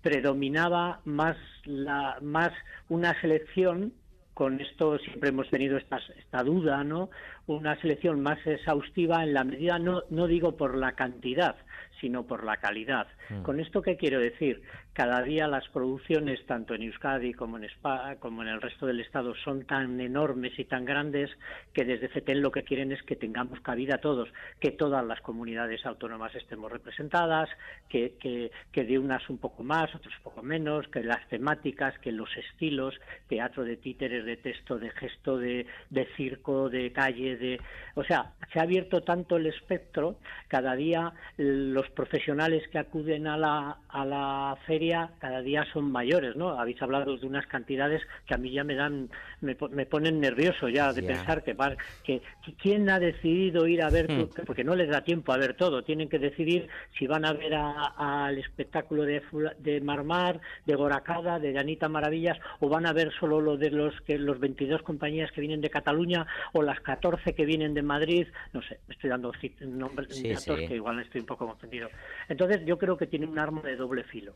predominaba 0.01 1.01
más 1.03 1.35
la 1.65 2.17
más 2.21 2.53
una 2.87 3.19
selección 3.19 3.93
con 4.33 4.61
esto 4.61 4.97
siempre 4.99 5.29
hemos 5.29 5.49
tenido 5.49 5.75
esta, 5.75 5.99
esta 6.17 6.43
duda, 6.43 6.85
¿no? 6.85 7.09
Una 7.49 7.75
selección 7.81 8.21
más 8.21 8.45
exhaustiva 8.45 9.23
en 9.23 9.33
la 9.33 9.43
medida, 9.43 9.79
no, 9.79 10.03
no 10.11 10.27
digo 10.27 10.55
por 10.55 10.77
la 10.77 10.91
cantidad, 10.91 11.55
sino 11.99 12.25
por 12.25 12.43
la 12.43 12.57
calidad. 12.57 13.07
Mm. 13.29 13.41
¿Con 13.41 13.59
esto 13.59 13.81
qué 13.81 13.97
quiero 13.97 14.19
decir? 14.19 14.61
Cada 14.93 15.21
día 15.21 15.47
las 15.47 15.67
producciones, 15.69 16.45
tanto 16.45 16.73
en 16.73 16.83
Euskadi 16.83 17.33
como 17.33 17.57
en 17.57 17.63
España, 17.63 18.17
como 18.17 18.41
en 18.41 18.49
el 18.49 18.61
resto 18.61 18.85
del 18.85 18.99
Estado, 18.99 19.33
son 19.35 19.65
tan 19.65 19.99
enormes 19.99 20.57
y 20.59 20.65
tan 20.65 20.85
grandes 20.85 21.29
que 21.73 21.85
desde 21.85 22.09
FETEN 22.09 22.41
lo 22.41 22.51
que 22.51 22.63
quieren 22.63 22.91
es 22.91 23.01
que 23.03 23.15
tengamos 23.15 23.59
cabida 23.61 23.99
todos, 23.99 24.29
que 24.59 24.71
todas 24.71 25.05
las 25.05 25.21
comunidades 25.21 25.85
autónomas 25.85 26.35
estemos 26.35 26.71
representadas, 26.71 27.49
que, 27.87 28.15
que, 28.19 28.51
que 28.71 28.83
de 28.83 28.99
unas 28.99 29.27
un 29.29 29.37
poco 29.37 29.63
más, 29.63 29.93
otras 29.95 30.15
un 30.17 30.23
poco 30.23 30.43
menos, 30.43 30.87
que 30.89 31.03
las 31.03 31.27
temáticas, 31.29 31.97
que 31.99 32.11
los 32.11 32.29
estilos, 32.35 32.95
teatro 33.27 33.63
de 33.63 33.77
títeres, 33.77 34.25
de 34.25 34.37
texto, 34.37 34.77
de 34.77 34.89
gesto, 34.91 35.37
de, 35.37 35.65
de 35.89 36.05
circo, 36.17 36.69
de 36.69 36.91
calle, 36.91 37.37
de... 37.39 37.59
O 37.95 38.03
sea, 38.03 38.33
se 38.53 38.59
ha 38.59 38.63
abierto 38.63 39.01
tanto 39.01 39.37
el 39.37 39.47
espectro, 39.47 40.17
cada 40.47 40.75
día 40.75 41.13
los 41.37 41.89
profesionales 41.89 42.67
que 42.71 42.79
acuden 42.79 43.27
a 43.27 43.37
la, 43.37 43.77
a 43.89 44.05
la 44.05 44.57
feria 44.65 45.11
cada 45.19 45.41
día 45.41 45.65
son 45.73 45.91
mayores, 45.91 46.35
¿no? 46.35 46.59
Habéis 46.59 46.81
hablado 46.81 47.17
de 47.17 47.25
unas 47.25 47.45
cantidades 47.47 48.01
que 48.25 48.33
a 48.33 48.37
mí 48.37 48.51
ya 48.51 48.63
me 48.63 48.75
dan, 48.75 49.09
me, 49.41 49.55
me 49.71 49.85
ponen 49.85 50.19
nervioso 50.19 50.69
ya 50.69 50.93
de 50.93 51.03
pensar 51.03 51.43
que, 51.43 51.55
que, 52.03 52.21
quién 52.61 52.89
ha 52.89 52.99
decidido 52.99 53.67
ir 53.67 53.81
a 53.83 53.89
ver, 53.89 54.11
hmm. 54.11 54.29
porque 54.45 54.63
no 54.63 54.75
les 54.75 54.89
da 54.89 55.03
tiempo 55.03 55.33
a 55.33 55.37
ver 55.37 55.55
todo, 55.55 55.83
tienen 55.83 56.09
que 56.09 56.19
decidir 56.19 56.67
si 56.97 57.07
van 57.07 57.25
a 57.25 57.33
ver 57.33 57.53
al 57.55 58.37
espectáculo 58.37 59.03
de, 59.03 59.21
de 59.59 59.81
Marmar, 59.81 60.39
de 60.65 60.75
Goracada, 60.75 61.39
de 61.39 61.57
Anita 61.57 61.89
Maravillas, 61.89 62.37
o 62.59 62.69
van 62.69 62.85
a 62.85 62.93
ver 62.93 63.11
solo 63.19 63.41
lo 63.41 63.57
de 63.57 63.71
los 63.71 63.99
que 64.01 64.17
los 64.17 64.39
22 64.39 64.81
compañías 64.81 65.31
que 65.31 65.41
vienen 65.41 65.61
de 65.61 65.69
Cataluña 65.69 66.25
o 66.53 66.61
las 66.61 66.79
14 66.81 67.28
que 67.33 67.45
vienen 67.45 67.73
de 67.73 67.81
Madrid, 67.81 68.27
no 68.53 68.61
sé, 68.61 68.79
estoy 68.89 69.09
dando 69.09 69.31
nombres 69.61 70.23
datos 70.23 70.59
que 70.59 70.75
igual 70.75 70.99
estoy 70.99 71.21
un 71.21 71.27
poco 71.27 71.47
confundido. 71.47 71.89
Entonces 72.27 72.65
yo 72.65 72.77
creo 72.77 72.97
que 72.97 73.07
tiene 73.07 73.25
un 73.25 73.39
arma 73.39 73.61
de 73.61 73.75
doble 73.75 74.03
filo. 74.03 74.35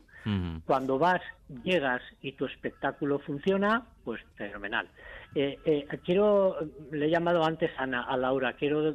Cuando 0.66 0.98
vas, 0.98 1.20
llegas 1.62 2.02
y 2.20 2.32
tu 2.32 2.46
espectáculo 2.46 3.18
funciona, 3.18 3.86
pues 4.04 4.20
fenomenal. 4.36 4.88
Eh, 5.34 5.58
eh, 5.64 5.86
quiero, 6.04 6.56
le 6.92 7.06
he 7.06 7.10
llamado 7.10 7.44
antes 7.44 7.70
a, 7.76 7.82
a 7.84 8.16
Laura, 8.16 8.52
quiero 8.52 8.94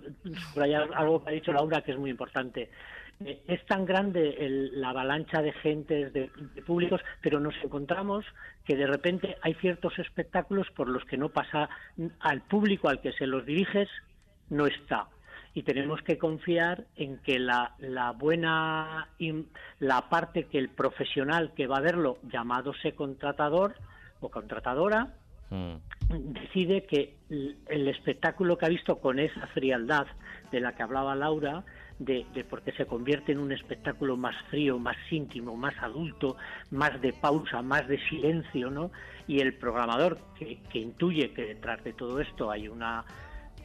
subrayar 0.51 0.89
algo 0.95 1.21
que 1.21 1.29
ha 1.29 1.33
dicho 1.33 1.51
Laura 1.51 1.81
que 1.81 1.91
es 1.91 1.97
muy 1.97 2.09
importante 2.09 2.69
eh, 3.25 3.41
es 3.47 3.65
tan 3.65 3.86
grande 3.86 4.36
la 4.73 4.89
avalancha 4.89 5.41
de 5.41 5.51
gentes, 5.53 6.13
de, 6.13 6.29
públicos, 6.65 7.01
pero 7.21 7.39
nos 7.39 7.55
encontramos 7.63 8.25
que 8.65 8.75
de 8.75 8.88
repente 8.88 9.38
hay 9.41 9.53
ciertos 9.55 9.97
espectáculos 9.99 10.67
por 10.75 10.88
los 10.88 11.03
que 11.05 11.17
no 11.17 11.29
pasa 11.29 11.69
al 12.19 12.41
público 12.41 12.89
al 12.89 13.01
que 13.01 13.12
se 13.13 13.27
los 13.27 13.45
diriges, 13.45 13.89
no 14.49 14.67
está 14.67 15.08
y 15.53 15.63
tenemos 15.63 16.01
que 16.03 16.17
confiar 16.17 16.86
en 16.95 17.17
que 17.17 17.39
la, 17.39 17.75
la 17.79 18.12
buena 18.12 19.10
la 19.79 20.10
parte 20.10 20.45
que 20.45 20.60
el 20.60 20.69
profesional 20.69 21.53
que 21.55 21.67
va 21.67 21.77
a 21.77 21.82
verlo 21.82 22.19
llamadose 22.32 22.93
contratador 22.93 23.75
o 24.19 24.29
contratadora 24.29 25.15
mm. 25.49 25.75
decide 26.34 26.86
que 26.86 27.15
el 27.29 27.88
espectáculo 27.88 28.58
que 28.58 28.65
ha 28.67 28.69
visto 28.69 28.99
con 28.99 29.19
esa 29.19 29.47
frialdad 29.47 30.08
de 30.51 30.60
la 30.60 30.75
que 30.75 30.84
hablaba 30.84 31.15
Laura, 31.15 31.63
de, 31.99 32.25
porque 32.49 32.71
se 32.71 32.85
convierte 32.85 33.33
en 33.33 33.39
un 33.39 33.51
espectáculo 33.51 34.17
más 34.17 34.35
frío, 34.49 34.79
más 34.79 34.97
íntimo, 35.12 35.55
más 35.55 35.75
adulto, 35.81 36.38
más 36.71 36.99
de 37.01 37.13
pausa, 37.13 37.62
más 37.62 37.88
de 37.88 37.99
silencio, 38.07 38.71
¿no? 38.71 38.91
Y 39.27 39.39
el 39.41 39.53
programador 39.53 40.17
que, 40.38 40.59
que 40.71 40.79
intuye 40.79 41.31
que 41.33 41.43
detrás 41.43 41.83
de 41.83 41.93
todo 41.93 42.19
esto 42.19 42.49
hay 42.49 42.67
una 42.67 43.05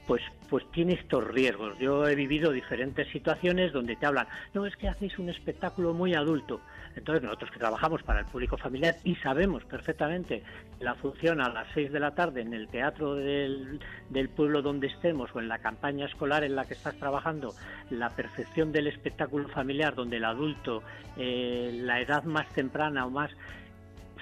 pues, 0.07 0.23
pues 0.51 0.71
tiene 0.73 0.95
estos 0.95 1.25
riesgos. 1.25 1.79
Yo 1.79 2.07
he 2.07 2.15
vivido 2.15 2.53
diferentes 2.53 3.09
situaciones 3.11 3.73
donde 3.73 3.97
te 3.97 4.07
hablan, 4.07 4.27
no, 4.53 4.67
es 4.67 4.77
que 4.77 4.89
hacéis 4.89 5.19
un 5.19 5.31
espectáculo 5.31 5.95
muy 5.95 6.15
adulto. 6.15 6.61
Entonces 6.97 7.23
nosotros 7.23 7.51
que 7.51 7.59
trabajamos 7.59 8.03
para 8.03 8.21
el 8.21 8.27
público 8.27 8.57
familiar 8.57 8.97
y 9.05 9.17
sabemos 9.17 9.65
perfectamente 9.65 10.43
la 10.81 10.95
función 10.95 11.41
a 11.41 11.49
las 11.49 11.67
6 11.75 11.93
de 11.93 12.01
la 12.01 12.15
tarde 12.15 12.43
en 12.43 12.55
el 12.55 12.69
teatro 12.69 13.15
del, 13.15 13.81
del 14.11 14.29
pueblo 14.29 14.63
donde 14.63 14.87
estemos 14.87 15.31
o 15.35 15.41
en 15.41 15.49
la 15.49 15.59
campaña 15.59 16.07
escolar 16.07 16.45
en 16.45 16.55
la 16.57 16.65
que 16.65 16.75
estás 16.75 16.95
trabajando, 16.97 17.55
la 17.91 18.11
percepción 18.11 18.73
del 18.73 18.87
espectáculo 18.87 19.49
familiar 19.49 19.95
donde 19.95 20.19
el 20.19 20.25
adulto, 20.25 20.83
eh, 21.17 21.71
la 21.83 22.01
edad 22.01 22.25
más 22.25 22.49
temprana 22.51 23.07
o 23.07 23.11
más 23.11 23.31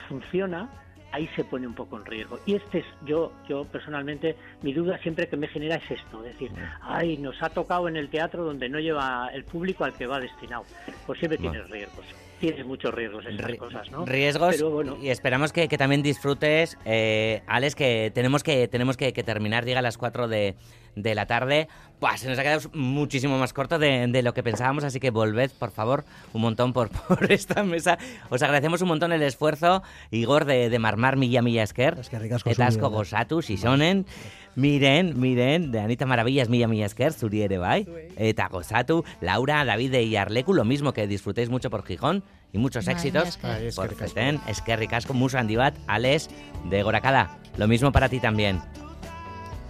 funciona, 0.09 0.69
ahí 1.13 1.29
se 1.37 1.45
pone 1.45 1.67
un 1.67 1.75
poco 1.75 1.99
en 1.99 2.07
riesgo. 2.07 2.39
Y 2.47 2.55
este 2.55 2.79
es, 2.79 2.87
yo, 3.05 3.33
yo 3.49 3.65
personalmente, 3.65 4.37
mi 4.63 4.73
duda 4.73 4.99
siempre 4.99 5.29
que 5.29 5.37
me 5.37 5.47
genera 5.47 5.77
es 5.77 5.91
esto, 5.91 6.25
es 6.25 6.33
decir, 6.33 6.51
ay, 6.81 7.19
nos 7.19 7.41
ha 7.43 7.51
tocado 7.51 7.89
en 7.89 7.97
el 7.97 8.09
teatro 8.09 8.45
donde 8.45 8.69
no 8.69 8.81
lleva 8.81 9.29
el 9.33 9.45
público 9.45 9.85
al 9.85 9.93
que 9.93 10.07
va 10.07 10.19
destinado. 10.19 10.65
Pues 11.07 11.19
siempre 11.19 11.39
tienes 11.39 11.69
riesgos. 11.71 12.07
Tienes 12.43 12.67
muchos 12.67 12.93
riesgos 12.93 13.25
esas 13.25 13.57
cosas, 13.57 13.89
¿no? 13.93 14.05
Riesgos 14.05 14.57
y 15.01 15.11
esperamos 15.11 15.53
que, 15.53 15.69
también 15.69 16.03
disfrutes, 16.03 16.77
eh, 16.85 17.41
Alex, 17.47 17.77
que 17.77 18.11
tenemos 18.13 18.43
que 18.43 18.67
tenemos 18.67 18.97
que, 18.97 19.13
terminar, 19.13 19.65
llega 19.65 19.79
a 19.79 19.83
las 19.83 19.97
4 19.97 20.27
de, 20.27 20.57
de 20.95 21.15
la 21.15 21.27
tarde. 21.27 21.69
Pues 21.99 22.21
se 22.21 22.29
nos 22.29 22.39
ha 22.39 22.43
quedado 22.43 22.69
muchísimo 22.75 23.39
más 23.39 23.53
corto 23.53 23.79
de, 23.79 24.23
lo 24.23 24.35
que 24.35 24.43
pensábamos, 24.43 24.83
así 24.83 24.99
que 24.99 25.11
volved, 25.11 25.53
por 25.57 25.71
favor, 25.71 26.05
un 26.33 26.43
montón 26.43 26.73
por, 26.73 26.91
por 27.09 27.31
esta 27.31 27.63
mesa. 27.63 27.97
Os 28.29 28.43
agradecemos 28.43 28.83
un 28.83 28.89
montón 28.89 29.13
el 29.13 29.23
esfuerzo, 29.23 29.83
Igor, 30.11 30.45
de, 30.45 30.69
de 30.69 30.79
marmar 30.79 31.17
milla 31.17 31.43
milla 31.43 31.63
esker. 31.63 31.99
Es 32.01 32.09
que 32.09 32.19
ricasco 32.19 32.51
Etasco 32.51 32.91
gozatu, 32.91 33.41
sonen. 33.43 34.07
Miren, 34.55 35.19
miren, 35.19 35.71
de 35.71 35.81
Anita 35.81 36.05
Maravillas, 36.05 36.49
milla 36.49 36.69
milla 36.69 36.87
esker, 36.87 37.13
zuri 37.13 37.43
ere 37.43 37.59
bai. 37.59 37.87
Eta 38.17 38.49
gozatu, 38.49 39.05
Laura, 39.21 39.65
David 39.65 39.95
y 39.95 40.17
Arlecu, 40.17 40.53
lo 40.53 40.65
mismo, 40.65 40.93
que 40.93 41.07
disfrutéis 41.07 41.49
mucho 41.49 41.71
por 41.71 41.85
Gijón 41.85 42.25
y 42.53 42.59
muchos 42.59 42.87
éxitos. 42.89 43.39
Por 43.77 43.95
Feten, 43.95 44.41
Esker 44.47 44.79
Ricasco, 44.79 45.15
Musa 45.15 45.39
Andibat, 45.39 45.75
Alex, 45.87 46.29
de 46.69 46.83
Gorakada. 46.83 47.39
Lo 47.57 47.69
mismo 47.69 47.93
para 47.93 48.09
ti 48.09 48.21
también. 48.21 48.61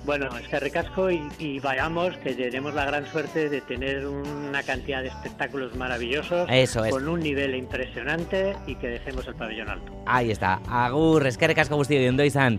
Bueno, 0.05 0.29
es 0.37 0.49
que 0.49 0.59
recasco 0.59 1.11
y, 1.11 1.61
vayamos, 1.61 2.17
que 2.19 2.35
tenemos 2.35 2.75
la 2.75 2.85
gran 2.85 3.07
suerte 3.07 3.49
de 3.49 3.61
tener 3.61 4.07
una 4.07 4.63
cantidad 4.63 5.01
de 5.01 5.09
espectáculos 5.09 5.77
maravillosos. 5.77 6.49
Eso 6.51 6.85
es. 6.85 6.91
Con 6.93 7.09
un 7.09 7.21
nivel 7.21 7.55
impresionante 7.55 8.57
y 8.67 8.75
que 8.75 8.89
dejemos 8.89 9.27
el 9.29 9.37
pabellón 9.37 9.69
alto. 9.69 9.93
Ahí 10.07 10.31
está. 10.31 10.61
Agur, 10.69 11.27
es 11.27 11.39
que 11.39 11.47
recasco 11.47 11.77
guzti 11.77 11.97
y 11.97 12.23
izan. 12.23 12.59